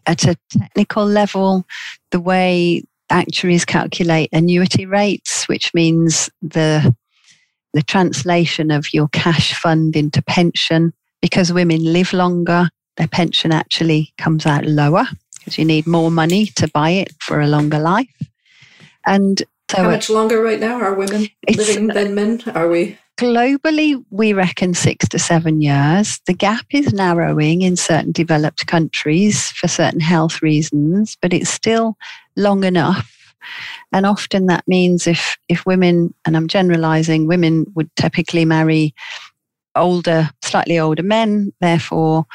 At 0.06 0.24
a 0.24 0.36
technical 0.50 1.04
level, 1.04 1.66
the 2.10 2.20
way 2.20 2.84
actuaries 3.10 3.64
calculate 3.64 4.30
annuity 4.32 4.86
rates, 4.86 5.46
which 5.48 5.74
means 5.74 6.30
the 6.40 6.94
the 7.72 7.82
translation 7.82 8.72
of 8.72 8.92
your 8.92 9.06
cash 9.08 9.54
fund 9.54 9.94
into 9.94 10.20
pension, 10.22 10.92
because 11.22 11.52
women 11.52 11.92
live 11.92 12.12
longer, 12.12 12.68
their 12.96 13.06
pension 13.06 13.52
actually 13.52 14.12
comes 14.18 14.44
out 14.44 14.64
lower 14.64 15.04
because 15.38 15.56
you 15.56 15.64
need 15.64 15.86
more 15.86 16.10
money 16.10 16.46
to 16.46 16.66
buy 16.68 16.90
it 16.90 17.12
for 17.20 17.40
a 17.40 17.46
longer 17.46 17.78
life. 17.78 18.08
And 19.06 19.42
so 19.70 19.84
How 19.84 19.90
much 19.90 20.10
longer 20.10 20.42
right 20.42 20.58
now 20.58 20.80
are 20.80 20.94
women 20.94 21.28
living 21.48 21.90
uh, 21.90 21.94
than 21.94 22.14
men? 22.14 22.42
Are 22.54 22.68
we? 22.68 22.98
Globally, 23.18 24.02
we 24.10 24.32
reckon 24.32 24.74
six 24.74 25.06
to 25.08 25.18
seven 25.18 25.60
years. 25.60 26.20
The 26.26 26.32
gap 26.32 26.66
is 26.70 26.92
narrowing 26.92 27.62
in 27.62 27.76
certain 27.76 28.12
developed 28.12 28.66
countries 28.66 29.50
for 29.52 29.68
certain 29.68 30.00
health 30.00 30.42
reasons, 30.42 31.16
but 31.20 31.32
it's 31.32 31.50
still 31.50 31.96
long 32.36 32.64
enough. 32.64 33.34
And 33.92 34.06
often 34.06 34.46
that 34.46 34.66
means 34.66 35.06
if, 35.06 35.36
if 35.48 35.64
women, 35.66 36.14
and 36.24 36.36
I'm 36.36 36.48
generalizing, 36.48 37.26
women 37.26 37.66
would 37.74 37.94
typically 37.96 38.44
marry 38.44 38.94
older, 39.76 40.30
slightly 40.42 40.78
older 40.78 41.02
men, 41.02 41.52
therefore, 41.60 42.26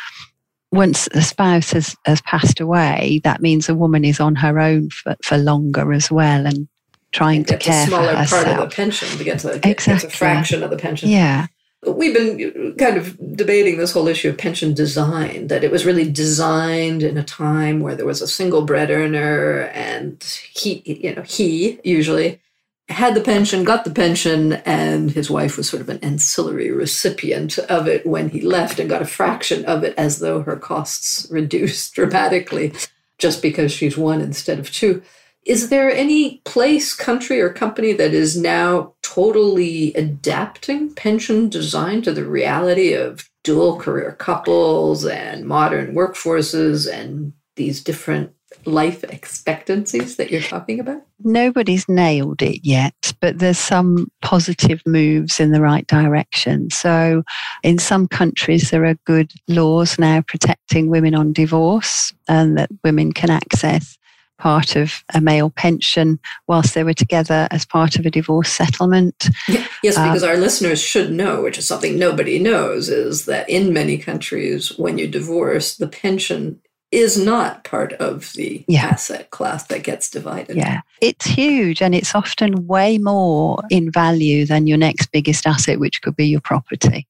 once 0.71 1.07
the 1.13 1.21
spouse 1.21 1.71
has, 1.71 1.95
has 2.05 2.21
passed 2.21 2.59
away, 2.59 3.21
that 3.23 3.41
means 3.41 3.69
a 3.69 3.75
woman 3.75 4.05
is 4.05 4.19
on 4.19 4.35
her 4.35 4.59
own 4.59 4.89
for, 4.89 5.15
for 5.23 5.37
longer 5.37 5.93
as 5.93 6.11
well. 6.11 6.45
And 6.45 6.67
trying 7.15 7.45
to 7.45 7.57
care 7.57 7.83
a 7.83 7.87
smaller 7.87 8.11
for 8.11 8.17
herself. 8.17 8.45
part 8.45 8.59
of 8.59 8.69
the 8.69 8.75
pension 8.75 9.07
to 9.17 9.23
get 9.23 9.39
to 9.39 9.67
exactly. 9.67 10.07
a 10.07 10.11
fraction 10.11 10.61
of 10.63 10.69
the 10.69 10.77
pension. 10.77 11.09
Yeah. 11.09 11.47
We've 11.87 12.13
been 12.13 12.75
kind 12.77 12.97
of 12.97 13.15
debating 13.37 13.77
this 13.77 13.93
whole 13.93 14.07
issue 14.07 14.29
of 14.29 14.37
pension 14.37 14.73
design, 14.73 15.47
that 15.47 15.63
it 15.63 15.71
was 15.71 15.85
really 15.85 16.09
designed 16.09 17.03
in 17.03 17.17
a 17.17 17.23
time 17.23 17.79
where 17.79 17.95
there 17.95 18.07
was 18.07 18.21
a 18.21 18.27
single 18.27 18.63
bread 18.63 18.89
earner 18.89 19.71
and 19.73 20.21
he, 20.51 20.81
you 20.85 21.15
know, 21.15 21.21
he 21.21 21.79
usually 21.83 22.41
had 22.89 23.15
the 23.15 23.21
pension, 23.21 23.63
got 23.63 23.83
the 23.83 23.91
pension, 23.91 24.53
and 24.65 25.11
his 25.11 25.29
wife 25.29 25.57
was 25.57 25.69
sort 25.69 25.81
of 25.81 25.89
an 25.89 25.99
ancillary 26.03 26.71
recipient 26.71 27.57
of 27.59 27.87
it 27.87 28.05
when 28.05 28.29
he 28.29 28.41
left 28.41 28.79
and 28.79 28.89
got 28.89 29.01
a 29.01 29.05
fraction 29.05 29.63
of 29.65 29.83
it 29.83 29.93
as 29.97 30.19
though 30.19 30.41
her 30.41 30.55
costs 30.55 31.27
reduced 31.31 31.93
dramatically 31.93 32.73
just 33.17 33.41
because 33.41 33.71
she's 33.71 33.97
one 33.97 34.21
instead 34.21 34.59
of 34.59 34.71
two. 34.71 35.01
Is 35.45 35.69
there 35.69 35.91
any 35.91 36.41
place, 36.43 36.95
country, 36.95 37.39
or 37.39 37.53
company 37.53 37.93
that 37.93 38.13
is 38.15 38.35
now 38.35 38.93
totally 39.03 39.93
adapting 39.93 40.91
pension 40.93 41.49
design 41.49 42.01
to 42.01 42.11
the 42.11 42.25
reality 42.25 42.93
of 42.93 43.29
dual 43.43 43.77
career 43.77 44.13
couples 44.13 45.05
and 45.05 45.45
modern 45.45 45.93
workforces 45.93 46.91
and 46.91 47.31
these 47.57 47.83
different 47.83 48.31
life 48.65 49.03
expectancies 49.03 50.15
that 50.15 50.31
you're 50.31 50.41
talking 50.41 50.79
about? 50.79 51.03
Nobody's 51.23 51.87
nailed 51.87 52.41
it 52.41 52.65
yet, 52.65 53.13
but 53.21 53.37
there's 53.37 53.59
some 53.59 54.07
positive 54.23 54.81
moves 54.87 55.39
in 55.39 55.51
the 55.51 55.61
right 55.61 55.85
direction. 55.85 56.71
So, 56.71 57.21
in 57.61 57.77
some 57.77 58.07
countries, 58.07 58.71
there 58.71 58.85
are 58.85 58.95
good 59.05 59.31
laws 59.47 59.99
now 59.99 60.21
protecting 60.21 60.89
women 60.89 61.13
on 61.13 61.33
divorce 61.33 62.11
and 62.27 62.57
that 62.57 62.71
women 62.83 63.11
can 63.11 63.29
access 63.29 63.95
part 64.37 64.75
of 64.75 65.03
a 65.13 65.21
male 65.21 65.49
pension 65.49 66.19
whilst 66.47 66.73
they 66.73 66.83
were 66.83 66.93
together 66.93 67.47
as 67.51 67.65
part 67.65 67.97
of 67.97 68.05
a 68.05 68.11
divorce 68.11 68.49
settlement. 68.51 69.29
Yes, 69.47 69.95
because 69.95 70.23
um, 70.23 70.29
our 70.29 70.37
listeners 70.37 70.81
should 70.81 71.11
know, 71.11 71.41
which 71.41 71.57
is 71.57 71.67
something 71.67 71.97
nobody 71.97 72.39
knows, 72.39 72.89
is 72.89 73.25
that 73.25 73.49
in 73.49 73.73
many 73.73 73.97
countries, 73.97 74.77
when 74.77 74.97
you 74.97 75.07
divorce, 75.07 75.77
the 75.77 75.87
pension 75.87 76.59
is 76.91 77.17
not 77.17 77.63
part 77.63 77.93
of 77.93 78.31
the 78.33 78.63
yeah. 78.67 78.85
asset 78.85 79.29
class 79.29 79.65
that 79.67 79.83
gets 79.83 80.09
divided. 80.09 80.55
Yeah, 80.55 80.81
it's 81.01 81.25
huge 81.25 81.81
and 81.81 81.93
it's 81.93 82.15
often 82.15 82.67
way 82.67 82.97
more 82.97 83.61
in 83.69 83.91
value 83.91 84.45
than 84.45 84.67
your 84.67 84.77
next 84.77 85.11
biggest 85.11 85.45
asset, 85.45 85.79
which 85.79 86.01
could 86.01 86.15
be 86.15 86.27
your 86.27 86.41
property. 86.41 87.07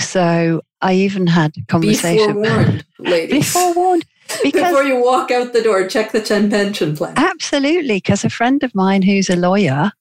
So 0.00 0.62
I 0.80 0.94
even 0.94 1.26
had 1.26 1.54
a 1.56 1.64
conversation. 1.66 2.42
Be 2.42 2.48
forewarned, 2.48 2.84
ladies. 2.98 3.32
Be 3.32 3.42
forewarned. 3.42 4.04
Because, 4.42 4.70
Before 4.70 4.84
you 4.84 5.02
walk 5.02 5.30
out 5.30 5.52
the 5.52 5.62
door, 5.62 5.86
check 5.86 6.12
the 6.12 6.20
10 6.20 6.50
pension 6.50 6.96
plan. 6.96 7.14
Absolutely. 7.16 7.96
Because 7.96 8.24
a 8.24 8.30
friend 8.30 8.62
of 8.62 8.74
mine 8.74 9.02
who's 9.02 9.30
a 9.30 9.36
lawyer 9.36 9.92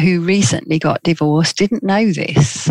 who 0.00 0.20
recently 0.20 0.78
got 0.78 1.02
divorced 1.02 1.56
didn't 1.56 1.82
know 1.82 2.12
this. 2.12 2.70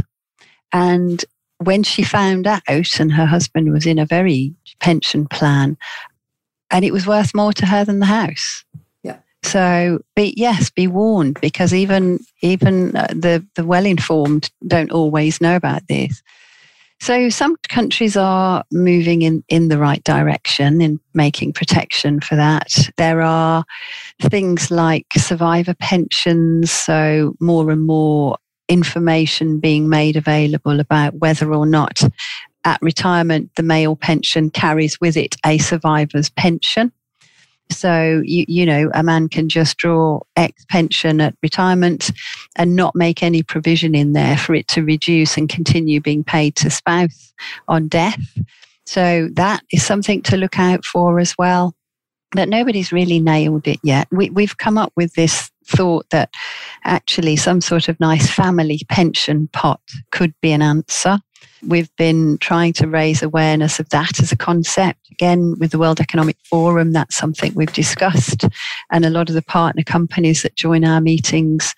And 0.72 1.24
when 1.60 1.84
she 1.84 2.04
found 2.04 2.48
out, 2.48 3.00
and 3.00 3.12
her 3.14 3.26
husband 3.26 3.72
was 3.72 3.86
in 3.86 4.00
a 4.00 4.06
very 4.06 4.54
pension 4.80 5.28
plan, 5.28 5.78
and 6.70 6.84
it 6.84 6.92
was 6.92 7.08
worth 7.08 7.34
more 7.34 7.54
to 7.54 7.66
her 7.66 7.86
than 7.86 8.00
the 8.00 8.06
house. 8.06 8.66
Yeah. 9.04 9.18
So, 9.44 10.00
be, 10.16 10.34
yes, 10.36 10.70
be 10.70 10.88
warned 10.88 11.40
because 11.42 11.74
even 11.74 12.20
even 12.42 12.96
uh, 12.96 13.08
the 13.08 13.46
the 13.56 13.66
well 13.66 13.86
informed 13.86 14.52
don't 14.68 14.92
always 14.92 15.40
know 15.40 15.56
about 15.56 15.88
this. 15.88 16.22
So 17.02 17.30
some 17.30 17.56
countries 17.70 18.18
are 18.18 18.64
moving 18.72 19.22
in, 19.22 19.44
in 19.50 19.68
the 19.68 19.78
right 19.78 20.04
direction 20.04 20.82
in 20.82 21.00
making 21.14 21.54
protection 21.54 22.20
for 22.20 22.36
that. 22.36 22.90
There 22.98 23.22
are 23.22 23.64
things 24.22 24.72
like 24.72 25.06
survivor 25.16 25.76
pensions, 25.76 26.72
so 26.72 27.36
more 27.40 27.70
and 27.70 27.86
more 27.86 28.38
information 28.70 29.60
being 29.60 29.90
made 29.90 30.16
available 30.16 30.80
about 30.80 31.16
whether 31.16 31.54
or 31.54 31.66
not 31.66 32.02
at 32.64 32.82
retirement 32.82 33.52
the 33.56 33.64
male 33.64 33.96
pension 33.96 34.50
carries 34.50 35.00
with 35.00 35.16
it 35.16 35.36
a 35.46 35.60
survivor's 35.60 36.30
pension. 36.32 36.92
So, 37.72 38.22
you, 38.24 38.46
you 38.48 38.66
know, 38.66 38.90
a 38.94 39.04
man 39.04 39.28
can 39.28 39.50
just 39.50 39.78
draw 39.78 40.22
X 40.36 40.66
pension 40.70 41.20
at 41.20 41.36
retirement 41.42 42.12
and 42.56 42.76
not 42.76 42.96
make 42.96 43.24
any 43.24 43.44
provision 43.44 43.96
in 43.96 44.14
there 44.14 44.38
for 44.38 44.54
it 44.54 44.68
to 44.70 44.84
reduce 44.84 45.38
and 45.38 45.50
continue 45.50 46.00
being 46.00 46.24
paid 46.24 46.56
to 46.58 46.70
spouse 46.70 47.34
on 47.68 47.88
death. 47.88 48.22
So, 48.86 49.30
that 49.34 49.64
is 49.72 49.84
something 49.84 50.22
to 50.24 50.38
look 50.38 50.60
out 50.60 50.86
for 50.86 51.20
as 51.20 51.36
well. 51.38 51.76
But 52.32 52.50
nobody's 52.50 52.92
really 52.92 53.20
nailed 53.20 53.68
it 53.68 53.80
yet. 53.84 54.08
We, 54.12 54.30
we've 54.30 54.58
come 54.58 54.78
up 54.78 54.92
with 54.96 55.14
this 55.14 55.50
thought 55.66 56.10
that 56.12 56.34
actually 56.84 57.36
some 57.36 57.62
sort 57.62 57.90
of 57.90 58.00
nice 58.00 58.30
family 58.30 58.82
pension 58.90 59.48
pot 59.54 59.82
could 60.12 60.34
be 60.42 60.52
an 60.52 60.62
answer. 60.62 61.20
We've 61.64 61.94
been 61.96 62.38
trying 62.40 62.74
to 62.74 62.88
raise 62.88 63.24
awareness 63.24 63.80
of 63.80 63.90
that 63.90 64.20
as 64.22 64.32
a 64.32 64.38
concept. 64.38 65.10
Again, 65.12 65.56
with 65.60 65.72
the 65.72 65.80
World 65.80 66.00
Economic 66.00 66.38
Forum, 66.44 66.92
that's 66.92 67.16
something 67.16 67.54
we've 67.56 67.72
discussed. 67.74 68.46
And 68.92 69.06
a 69.06 69.10
lot 69.10 69.30
of 69.30 69.36
the 69.36 69.42
partner 69.42 69.84
companies 69.84 70.44
that 70.44 70.56
join 70.56 70.84
our 70.84 71.02
meetings 71.02 71.74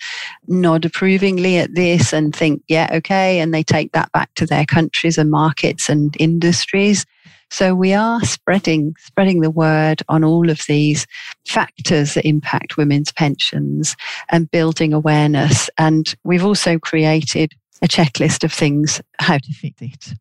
nod 0.48 0.86
approvingly 0.86 1.58
at 1.58 1.76
this 1.76 2.12
and 2.12 2.36
think, 2.36 2.64
yeah, 2.68 2.90
okay. 2.92 3.40
And 3.40 3.54
they 3.54 3.64
take 3.64 3.92
that 3.92 4.12
back 4.12 4.34
to 4.36 4.46
their 4.46 4.66
countries 4.66 5.18
and 5.18 5.30
markets 5.30 5.90
and 5.90 6.16
industries. 6.20 7.06
So 7.50 7.74
we 7.74 7.94
are 7.94 8.20
spreading 8.22 8.94
spreading 9.00 9.40
the 9.40 9.52
word 9.52 10.04
on 10.10 10.24
all 10.24 10.50
of 10.50 10.62
these 10.68 11.08
factors 11.48 12.14
that 12.14 12.28
impact 12.28 12.76
women's 12.76 13.12
pensions 13.12 13.96
and 14.30 14.52
building 14.52 14.94
awareness. 14.94 15.70
And 15.78 16.14
we've 16.24 16.44
also 16.44 16.78
created 16.78 17.54
a 17.82 17.88
checklist 17.88 18.44
of 18.44 18.52
things 18.52 19.02
how 19.20 19.38
to 19.38 19.54
fix 19.54 19.82
it. 19.82 20.14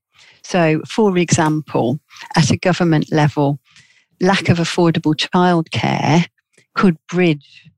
So, 0.43 0.81
for 0.89 1.17
example, 1.19 1.99
at 2.37 2.51
a 2.51 2.57
government 2.57 3.11
level, 3.11 3.59
lack 4.21 4.49
of 4.49 4.59
affordable 4.59 5.15
childcare 5.15 6.27
could 6.75 6.97
bridge. 7.09 7.71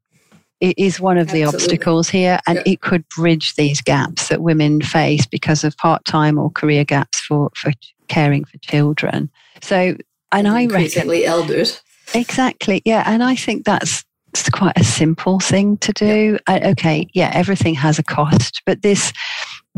It 0.61 0.77
is 0.77 1.01
one 1.01 1.19
of 1.19 1.31
the 1.31 1.45
obstacles 1.45 2.09
here, 2.09 2.41
and 2.47 2.57
yeah. 2.57 2.73
it 2.73 2.81
could 2.81 3.09
bridge 3.09 3.55
these 3.55 3.81
gaps 3.81 4.29
that 4.29 4.43
women 4.43 4.83
face 4.83 5.25
because 5.25 5.63
of 5.63 5.77
part 5.77 6.05
time 6.05 6.37
or 6.37 6.51
career 6.51 6.85
gaps 6.85 7.21
for, 7.21 7.51
for 7.55 7.73
caring 8.09 8.45
for 8.45 8.59
children. 8.59 9.31
So, 9.63 9.97
and 10.33 10.49
I 10.49 10.65
recently 10.65 11.25
elders. 11.25 11.81
Exactly, 12.13 12.83
yeah. 12.85 13.05
And 13.07 13.23
I 13.23 13.37
think 13.37 13.65
that's 13.65 14.05
it's 14.31 14.51
quite 14.51 14.77
a 14.77 14.85
simple 14.85 15.41
thing 15.41 15.79
to 15.79 15.93
do. 15.93 16.33
Yeah. 16.33 16.39
I, 16.55 16.71
okay, 16.71 17.09
yeah, 17.15 17.31
everything 17.33 17.75
has 17.75 17.99
a 17.99 18.03
cost, 18.03 18.63
but 18.67 18.83
this 18.83 19.13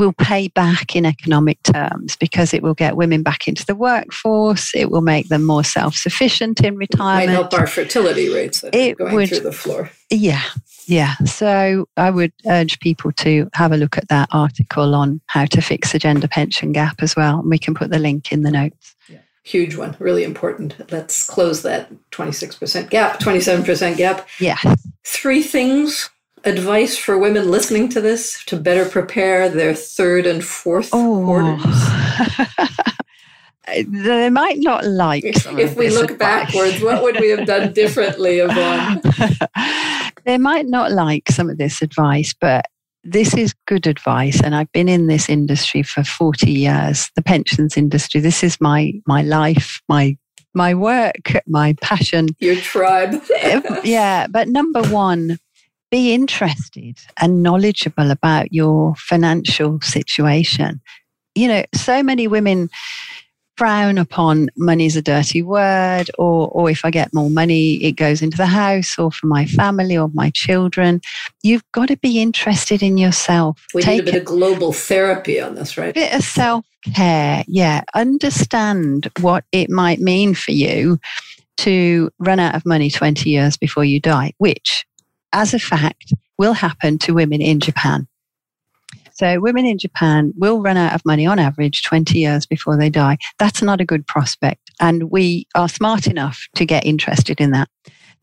will 0.01 0.15
pay 0.15 0.49
back 0.49 0.97
in 0.97 1.05
economic 1.05 1.63
terms 1.63 2.17
because 2.17 2.55
it 2.55 2.63
will 2.63 2.73
get 2.73 2.97
women 2.97 3.23
back 3.23 3.47
into 3.47 3.67
the 3.67 3.75
workforce. 3.75 4.75
It 4.75 4.91
will 4.91 5.03
make 5.03 5.29
them 5.29 5.45
more 5.45 5.63
self 5.63 5.95
sufficient 5.95 6.63
in 6.63 6.77
retirement. 6.77 7.25
It 7.25 7.27
might 7.27 7.33
help 7.33 7.53
our 7.53 7.67
fertility 7.67 8.33
rates 8.33 8.65
it 8.73 8.97
going 8.97 9.15
would, 9.15 9.29
through 9.29 9.41
the 9.41 9.53
floor. 9.53 9.91
Yeah, 10.09 10.43
yeah. 10.87 11.17
So 11.27 11.87
I 11.99 12.11
would 12.11 12.33
urge 12.47 12.81
people 12.81 13.13
to 13.13 13.51
have 13.53 13.73
a 13.73 13.77
look 13.77 13.99
at 13.99 14.09
that 14.09 14.31
article 14.33 14.95
on 14.95 15.21
how 15.27 15.45
to 15.45 15.61
fix 15.61 15.93
the 15.93 15.99
gender 15.99 16.29
pension 16.29 16.73
gap 16.73 17.03
as 17.03 17.15
well. 17.15 17.41
And 17.41 17.51
we 17.51 17.59
can 17.59 17.75
put 17.75 17.91
the 17.91 17.99
link 17.99 18.33
in 18.33 18.43
the 18.43 18.51
notes. 18.51 18.97
Yeah. 19.07 19.19
Huge 19.45 19.77
one, 19.77 19.97
really 19.99 20.25
important. 20.25 20.91
Let's 20.91 21.25
close 21.25 21.61
that 21.63 21.91
26% 22.13 22.89
gap, 22.89 23.21
27% 23.21 23.97
gap. 23.99 24.27
Yeah. 24.39 24.57
Three 25.05 25.43
things 25.43 26.09
advice 26.45 26.97
for 26.97 27.19
women 27.19 27.51
listening 27.51 27.89
to 27.91 28.01
this 28.01 28.45
to 28.45 28.57
better 28.57 28.85
prepare 28.85 29.49
their 29.49 29.75
third 29.75 30.27
and 30.27 30.45
fourth 30.45 30.91
oh. 30.93 31.25
quarters? 31.25 32.81
they 33.89 34.31
might 34.31 34.59
not 34.59 34.85
like 34.85 35.23
if 35.25 35.77
we 35.77 35.91
look 35.91 36.11
advice. 36.11 36.19
backwards 36.19 36.83
what 36.83 37.03
would 37.03 37.19
we 37.21 37.31
have 37.31 37.47
done 37.47 37.73
differently 37.73 38.39
yvonne 38.39 39.01
they 40.25 40.39
might 40.39 40.67
not 40.67 40.91
like 40.91 41.29
some 41.31 41.49
of 41.49 41.59
this 41.59 41.83
advice 41.83 42.35
but 42.41 42.65
this 43.05 43.35
is 43.35 43.55
good 43.67 43.87
advice 43.87 44.41
and 44.43 44.55
i've 44.55 44.71
been 44.73 44.89
in 44.89 45.07
this 45.07 45.29
industry 45.29 45.83
for 45.83 46.03
40 46.03 46.51
years 46.51 47.11
the 47.17 47.23
pensions 47.23 47.77
industry 47.77 48.21
this 48.21 48.43
is 48.43 48.61
my 48.61 48.93
my 49.07 49.23
life 49.23 49.81
my 49.89 50.17
my 50.55 50.75
work 50.75 51.33
my 51.47 51.75
passion 51.81 52.29
your 52.41 52.57
tribe 52.57 53.15
yeah 53.85 54.27
but 54.27 54.49
number 54.49 54.83
one 54.85 55.39
be 55.91 56.15
interested 56.15 56.99
and 57.21 57.43
knowledgeable 57.43 58.11
about 58.11 58.53
your 58.53 58.95
financial 58.97 59.81
situation. 59.81 60.81
You 61.35 61.49
know, 61.49 61.65
so 61.75 62.03
many 62.03 62.27
women 62.27 62.69
frown 63.61 63.99
upon 63.99 64.49
money 64.57 64.71
money's 64.81 64.97
a 64.97 65.03
dirty 65.03 65.43
word, 65.43 66.11
or, 66.17 66.49
or 66.49 66.71
if 66.71 66.83
I 66.83 66.91
get 66.91 67.13
more 67.13 67.29
money, 67.29 67.75
it 67.85 67.93
goes 67.93 68.23
into 68.23 68.39
the 68.39 68.47
house 68.47 68.99
or 68.99 69.13
for 69.13 69.27
my 69.27 69.45
family 69.45 69.99
or 69.99 70.09
my 70.15 70.31
children. 70.31 71.03
You've 71.43 71.71
got 71.73 71.89
to 71.89 71.99
be 71.99 72.23
interested 72.23 72.83
in 72.83 72.97
yourself. 72.97 73.67
We 73.75 73.83
Take 73.83 74.05
need 74.05 74.09
a 74.09 74.13
bit 74.13 74.21
of 74.21 74.25
global 74.25 74.73
therapy 74.73 75.39
on 75.39 75.57
this, 75.57 75.77
right? 75.77 75.91
A 75.91 75.93
bit 75.93 76.15
of 76.15 76.23
self 76.23 76.65
care. 76.95 77.45
Yeah. 77.47 77.83
Understand 77.95 79.11
what 79.21 79.45
it 79.53 79.69
might 79.69 80.01
mean 80.01 80.35
for 80.35 80.53
you 80.53 80.99
to 81.59 82.11
run 82.19 82.41
out 82.41 82.55
of 82.55 82.65
money 82.65 82.89
20 82.89 83.29
years 83.29 83.59
before 83.59 83.85
you 83.85 84.01
die, 84.01 84.33
which 84.39 84.87
as 85.33 85.55
a 85.55 85.59
fact, 85.59 86.13
will 86.39 86.53
happen 86.53 86.99
to 86.99 87.15
women 87.15 87.41
in 87.41 87.61
Japan. 87.61 88.07
So, 89.13 89.39
women 89.39 89.67
in 89.67 89.77
Japan 89.77 90.33
will 90.37 90.63
run 90.63 90.79
out 90.79 90.95
of 90.95 91.05
money 91.05 91.27
on 91.27 91.39
average 91.39 91.83
20 91.83 92.19
years 92.19 92.47
before 92.47 92.79
they 92.79 92.89
die. 92.89 93.19
That's 93.39 93.61
not 93.61 93.81
a 93.81 93.85
good 93.85 94.07
prospect. 94.07 94.71
And 94.81 95.11
we 95.11 95.47
are 95.55 95.69
smart 95.69 96.07
enough 96.07 96.41
to 96.55 96.65
get 96.65 96.87
interested 96.87 97.39
in 97.39 97.51
that. 97.51 97.69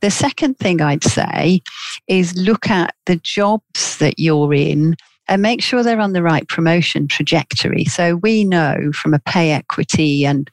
The 0.02 0.10
second 0.10 0.58
thing 0.58 0.82
I'd 0.82 1.04
say 1.04 1.62
is 2.08 2.36
look 2.36 2.70
at 2.70 2.96
the 3.06 3.17
jobs 3.17 3.98
that 3.98 4.17
you're 4.17 4.54
in 4.54 4.96
and 5.28 5.41
make 5.41 5.62
sure 5.62 5.84
they're 5.84 6.00
on 6.00 6.13
the 6.13 6.24
right 6.24 6.48
promotion 6.48 7.08
trajectory. 7.08 7.86
So 7.86 8.15
we 8.15 8.43
know 8.43 8.91
from 8.93 9.13
a 9.13 9.20
pay 9.20 9.52
equity 9.52 10.26
and 10.26 10.50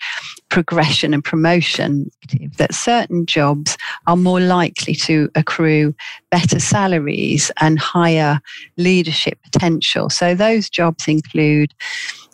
progression 0.51 1.13
and 1.13 1.25
promotion 1.25 2.11
that 2.59 2.75
certain 2.75 3.27
jobs 3.27 3.77
are 4.07 4.17
more 4.17 4.41
likely 4.41 4.95
to 4.95 5.29
accrue 5.35 5.95
better 6.31 6.61
salaries 6.61 7.51
and 7.61 7.79
higher 7.79 8.41
leadership 8.77 9.39
potential. 9.43 10.09
So 10.11 10.35
those 10.35 10.71
jobs 10.71 11.09
include 11.09 11.75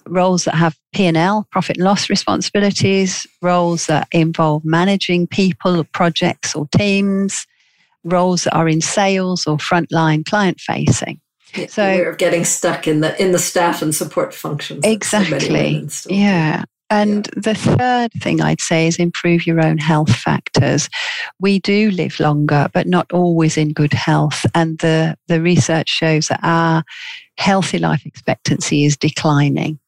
roles 0.06 0.44
that 0.44 0.54
have 0.54 0.76
P&L, 0.92 1.46
profit 1.50 1.76
and 1.76 1.84
loss 1.84 2.10
responsibilities, 2.10 3.26
roles 3.42 3.86
that 3.86 4.08
involve 4.12 4.64
managing 4.64 5.26
people 5.26 5.76
or 5.78 5.84
projects 5.84 6.54
or 6.54 6.66
teams, 6.76 7.46
roles 8.04 8.44
that 8.44 8.54
are 8.54 8.68
in 8.68 8.80
sales 8.80 9.46
or 9.46 9.56
frontline 9.56 10.24
client 10.24 10.60
facing 10.60 11.20
so 11.68 12.02
of 12.02 12.18
getting 12.18 12.44
stuck 12.44 12.86
in 12.86 13.00
the 13.00 13.20
in 13.20 13.32
the 13.32 13.38
staff 13.38 13.82
and 13.82 13.94
support 13.94 14.34
functions. 14.34 14.84
Exactly. 14.84 15.86
yeah. 16.08 16.64
And 16.90 17.26
the 17.36 17.54
third 17.54 18.12
thing 18.20 18.40
I'd 18.40 18.60
say 18.60 18.88
is 18.88 18.96
improve 18.96 19.46
your 19.46 19.64
own 19.64 19.78
health 19.78 20.14
factors. 20.14 20.88
We 21.38 21.60
do 21.60 21.90
live 21.92 22.18
longer, 22.18 22.68
but 22.74 22.86
not 22.86 23.10
always 23.12 23.56
in 23.56 23.72
good 23.72 23.92
health. 23.92 24.44
And 24.54 24.78
the, 24.78 25.16
the 25.28 25.40
research 25.40 25.88
shows 25.88 26.28
that 26.28 26.40
our 26.42 26.82
healthy 27.38 27.78
life 27.78 28.04
expectancy 28.04 28.84
is 28.84 28.96
declining 28.96 29.78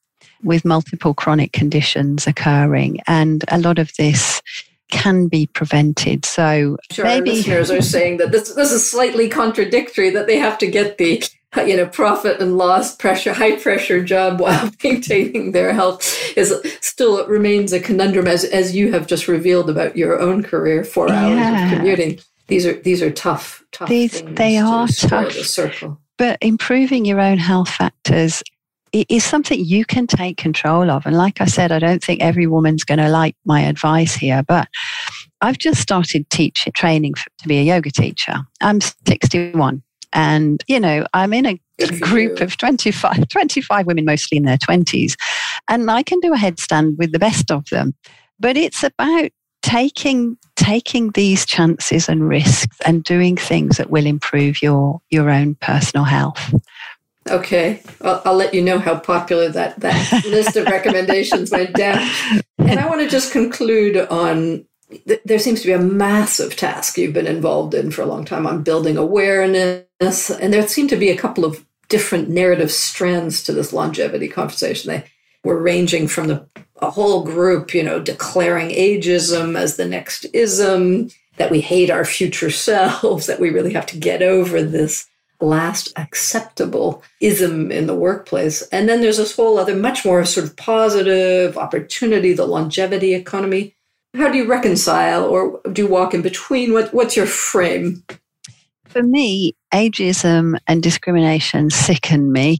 with 0.45 0.65
multiple 0.65 1.13
chronic 1.13 1.53
conditions 1.53 2.27
occurring. 2.27 2.99
And 3.07 3.45
a 3.49 3.59
lot 3.59 3.79
of 3.79 3.91
this 3.99 4.41
can 4.93 5.27
be 5.27 5.47
prevented. 5.49 6.25
So 6.25 6.77
sure 6.93 7.05
maybe 7.05 7.31
our 7.31 7.37
listeners 7.37 7.71
are 7.71 7.83
saying 7.83 8.19
that 8.19 8.31
this 8.31 8.55
this 8.55 8.71
is 8.71 8.89
slightly 8.89 9.29
contradictory 9.29 10.11
that 10.11 10.27
they 10.27 10.37
have 10.37 10.59
to 10.59 10.67
get 10.67 10.99
the 10.99 11.25
you 11.67 11.77
know, 11.77 11.87
profit 11.87 12.41
and 12.41 12.57
loss 12.57 12.97
pressure, 12.97 13.33
high 13.33 13.57
pressure 13.57 14.03
job 14.03 14.41
while 14.41 14.71
maintaining 14.85 15.53
their 15.53 15.73
health 15.73 16.03
is 16.37 16.55
still 16.81 17.19
it 17.19 17.29
remains 17.29 17.73
a 17.73 17.81
conundrum 17.81 18.27
as 18.27 18.45
as 18.45 18.75
you 18.75 18.93
have 18.93 19.07
just 19.07 19.29
revealed 19.29 19.69
about 19.69 19.97
your 19.97 20.21
own 20.21 20.43
career, 20.43 20.85
four 20.85 21.11
hours 21.11 21.37
yeah. 21.37 21.65
of 21.65 21.79
commuting. 21.79 22.19
These 22.47 22.67
are 22.67 22.75
these 22.75 23.03
are 23.03 23.11
tough, 23.11 23.65
tough. 23.73 23.89
These 23.89 24.23
they 24.23 24.59
are 24.59 24.87
tough. 24.89 25.35
The 25.35 25.45
circle. 25.45 26.01
But 26.19 26.39
improving 26.41 27.05
your 27.05 27.21
own 27.21 27.39
health 27.39 27.69
factors 27.69 28.43
is 28.93 29.25
something 29.25 29.59
you 29.59 29.85
can 29.85 30.07
take 30.07 30.37
control 30.37 30.91
of. 30.91 31.07
And 31.07 31.17
like 31.17 31.41
I 31.41 31.47
said, 31.47 31.73
I 31.73 31.79
don't 31.79 32.05
think 32.05 32.21
every 32.21 32.47
woman's 32.47 32.85
going 32.85 32.99
to 32.99 33.09
like 33.09 33.35
my 33.47 33.63
advice 33.63 34.15
here, 34.15 34.43
but 34.47 34.69
I've 35.41 35.57
just 35.57 35.81
started 35.81 36.29
teaching 36.29 36.73
training 36.75 37.15
to 37.39 37.49
be 37.49 37.59
a 37.59 37.63
yoga 37.63 37.91
teacher. 37.91 38.35
I'm 38.61 38.81
61 38.81 39.83
and, 40.13 40.63
you 40.67 40.81
know, 40.81 41.07
I'm 41.15 41.33
in 41.33 41.47
a 41.47 41.61
group 42.01 42.41
of 42.41 42.57
25, 42.57 43.29
25 43.31 43.87
women, 43.87 44.05
mostly 44.05 44.39
in 44.39 44.45
their 44.45 44.59
20s, 44.59 45.15
and 45.69 45.91
I 45.91 46.03
can 46.03 46.21
do 46.21 46.33
a 46.33 46.37
headstand 46.37 46.97
with 46.99 47.13
the 47.13 47.19
best 47.19 47.51
of 47.51 47.69
them. 47.71 47.95
But 48.39 48.57
it's 48.57 48.83
about 48.83 49.31
taking 49.63 50.37
taking 50.57 51.11
these 51.13 51.47
chances 51.47 52.09
and 52.09 52.29
risks 52.29 52.77
and 52.85 53.05
doing 53.05 53.37
things 53.37 53.77
that 53.77 53.91
will 53.91 54.07
improve 54.07 54.61
your 54.61 55.01
your 55.11 55.31
own 55.31 55.55
personal 55.57 56.05
health. 56.05 56.55
Okay, 57.31 57.81
I'll, 58.01 58.21
I'll 58.25 58.35
let 58.35 58.53
you 58.53 58.63
know 58.63 58.79
how 58.79 58.99
popular 58.99 59.49
that 59.49 59.79
that 59.81 60.25
list 60.27 60.57
of 60.57 60.67
recommendations 60.67 61.51
went 61.51 61.75
down. 61.75 62.09
And 62.59 62.79
I 62.79 62.89
want 62.89 63.01
to 63.01 63.09
just 63.09 63.33
conclude 63.33 63.97
on 63.97 64.65
there 65.25 65.39
seems 65.39 65.61
to 65.61 65.67
be 65.67 65.73
a 65.73 65.79
massive 65.79 66.57
task 66.57 66.97
you've 66.99 67.15
been 67.15 67.27
involved 67.27 67.75
in 67.75 67.91
for 67.91 68.03
a 68.03 68.07
long 68.07 68.25
time 68.25 68.47
on 68.47 68.63
building 68.63 68.97
awareness. 68.97 70.31
And 70.31 70.53
there 70.53 70.67
seem 70.67 70.89
to 70.89 70.97
be 70.97 71.11
a 71.11 71.17
couple 71.17 71.45
of 71.45 71.65
different 71.89 72.29
narrative 72.29 72.71
strands 72.71 73.43
to 73.45 73.53
this 73.53 73.73
longevity 73.73 74.29
conversation. 74.29 74.91
They 74.91 75.05
were 75.45 75.61
ranging 75.61 76.09
from 76.09 76.29
the 76.29 76.47
a 76.83 76.91
whole 76.91 77.23
group, 77.23 77.73
you 77.73 77.83
know, 77.83 78.01
declaring 78.01 78.71
ageism 78.71 79.57
as 79.57 79.77
the 79.77 79.87
next 79.87 80.27
ism, 80.35 81.09
that 81.37 81.51
we 81.51 81.61
hate 81.61 81.91
our 81.91 82.05
future 82.05 82.51
selves, 82.69 83.27
that 83.27 83.41
we 83.41 83.51
really 83.51 83.73
have 83.73 83.87
to 83.87 83.99
get 83.99 84.21
over 84.23 84.63
this 84.63 85.07
last 85.41 85.93
acceptable 85.97 87.03
ism 87.21 87.73
in 87.73 87.87
the 87.87 87.95
workplace. 87.95 88.63
And 88.69 88.89
then 88.89 89.01
there's 89.01 89.17
this 89.17 89.35
whole 89.35 89.59
other, 89.59 89.75
much 89.75 90.05
more 90.05 90.25
sort 90.25 90.47
of 90.47 90.57
positive 90.57 91.57
opportunity, 91.57 92.33
the 92.33 92.47
longevity 92.47 93.15
economy. 93.15 93.75
How 94.15 94.31
do 94.31 94.37
you 94.37 94.47
reconcile 94.47 95.25
or 95.25 95.61
do 95.73 95.83
you 95.83 95.89
walk 95.89 96.13
in 96.13 96.23
between? 96.23 96.73
What, 96.73 96.93
what's 96.93 97.17
your 97.17 97.27
frame? 97.27 98.05
For 98.87 99.03
me, 99.03 99.57
ageism 99.73 100.59
and 100.67 100.83
discrimination 100.83 101.71
sicken 101.71 102.31
me, 102.31 102.59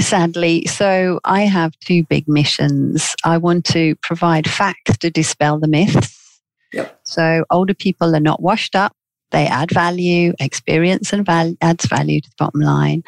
sadly. 0.00 0.66
So 0.66 1.20
I 1.24 1.42
have 1.42 1.78
two 1.78 2.02
big 2.04 2.26
missions. 2.26 3.14
I 3.24 3.38
want 3.38 3.64
to 3.66 3.94
provide 4.02 4.50
facts 4.50 4.98
to 4.98 5.10
dispel 5.10 5.60
the 5.60 5.68
myths. 5.68 6.42
Yep. 6.72 7.00
So 7.04 7.44
older 7.50 7.74
people 7.74 8.16
are 8.16 8.20
not 8.20 8.42
washed 8.42 8.74
up. 8.74 8.96
They 9.30 9.46
add 9.46 9.70
value, 9.70 10.32
experience 10.40 11.12
and 11.12 11.24
val- 11.24 11.54
adds 11.60 11.86
value 11.86 12.20
to 12.20 12.28
the 12.28 12.34
bottom 12.36 12.60
line. 12.62 13.04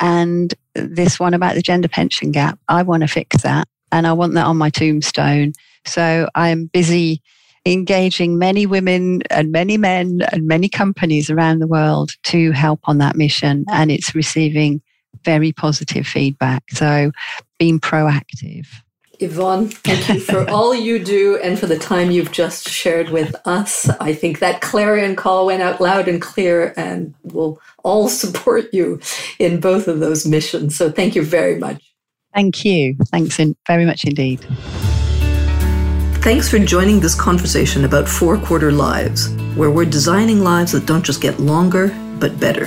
And 0.00 0.52
this 0.74 1.20
one 1.20 1.34
about 1.34 1.54
the 1.54 1.62
gender 1.62 1.88
pension 1.88 2.32
gap, 2.32 2.58
I 2.68 2.82
want 2.82 3.02
to 3.02 3.08
fix 3.08 3.42
that. 3.42 3.68
And 3.92 4.06
I 4.06 4.12
want 4.14 4.34
that 4.34 4.46
on 4.46 4.56
my 4.56 4.70
tombstone. 4.70 5.52
So 5.86 6.28
I'm 6.34 6.66
busy 6.66 7.22
engaging 7.66 8.38
many 8.38 8.66
women 8.66 9.22
and 9.30 9.52
many 9.52 9.76
men 9.76 10.20
and 10.32 10.46
many 10.46 10.68
companies 10.68 11.30
around 11.30 11.58
the 11.58 11.66
world 11.66 12.12
to 12.24 12.52
help 12.52 12.80
on 12.84 12.98
that 12.98 13.16
mission. 13.16 13.64
And 13.70 13.90
it's 13.90 14.14
receiving 14.14 14.80
very 15.24 15.52
positive 15.52 16.06
feedback. 16.06 16.64
So 16.70 17.12
being 17.58 17.80
proactive. 17.80 18.66
Yvonne, 19.20 19.68
thank 19.68 20.08
you 20.08 20.20
for 20.20 20.48
all 20.50 20.74
you 20.74 20.98
do 20.98 21.38
and 21.42 21.58
for 21.58 21.66
the 21.66 21.78
time 21.78 22.10
you've 22.10 22.32
just 22.32 22.68
shared 22.68 23.10
with 23.10 23.36
us. 23.44 23.88
I 24.00 24.14
think 24.14 24.38
that 24.38 24.62
clarion 24.62 25.14
call 25.14 25.46
went 25.46 25.60
out 25.60 25.78
loud 25.78 26.08
and 26.08 26.22
clear, 26.22 26.72
and 26.76 27.14
we'll 27.24 27.60
all 27.84 28.08
support 28.22 28.72
you 28.72 28.98
in 29.38 29.60
both 29.60 29.88
of 29.88 30.00
those 30.00 30.26
missions. 30.26 30.74
So 30.74 30.90
thank 30.90 31.14
you 31.14 31.22
very 31.22 31.58
much. 31.58 31.82
Thank 32.34 32.64
you. 32.64 32.96
Thanks 33.08 33.38
in, 33.38 33.56
very 33.66 33.84
much 33.84 34.04
indeed. 34.04 34.40
Thanks 36.22 36.50
for 36.50 36.58
joining 36.58 37.00
this 37.00 37.14
conversation 37.14 37.86
about 37.86 38.06
four 38.06 38.36
quarter 38.36 38.70
lives, 38.70 39.30
where 39.56 39.70
we're 39.70 39.86
designing 39.86 40.40
lives 40.40 40.72
that 40.72 40.84
don't 40.84 41.02
just 41.02 41.22
get 41.22 41.40
longer, 41.40 41.96
but 42.18 42.38
better. 42.38 42.66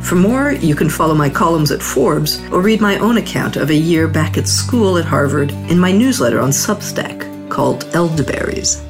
For 0.00 0.14
more, 0.14 0.52
you 0.52 0.74
can 0.74 0.88
follow 0.88 1.14
my 1.14 1.28
columns 1.28 1.70
at 1.72 1.82
Forbes 1.82 2.40
or 2.50 2.62
read 2.62 2.80
my 2.80 2.96
own 2.96 3.18
account 3.18 3.56
of 3.56 3.68
a 3.68 3.74
year 3.74 4.08
back 4.08 4.38
at 4.38 4.48
school 4.48 4.96
at 4.96 5.04
Harvard 5.04 5.50
in 5.68 5.78
my 5.78 5.92
newsletter 5.92 6.40
on 6.40 6.48
Substack 6.48 7.50
called 7.50 7.84
Elderberries. 7.92 8.82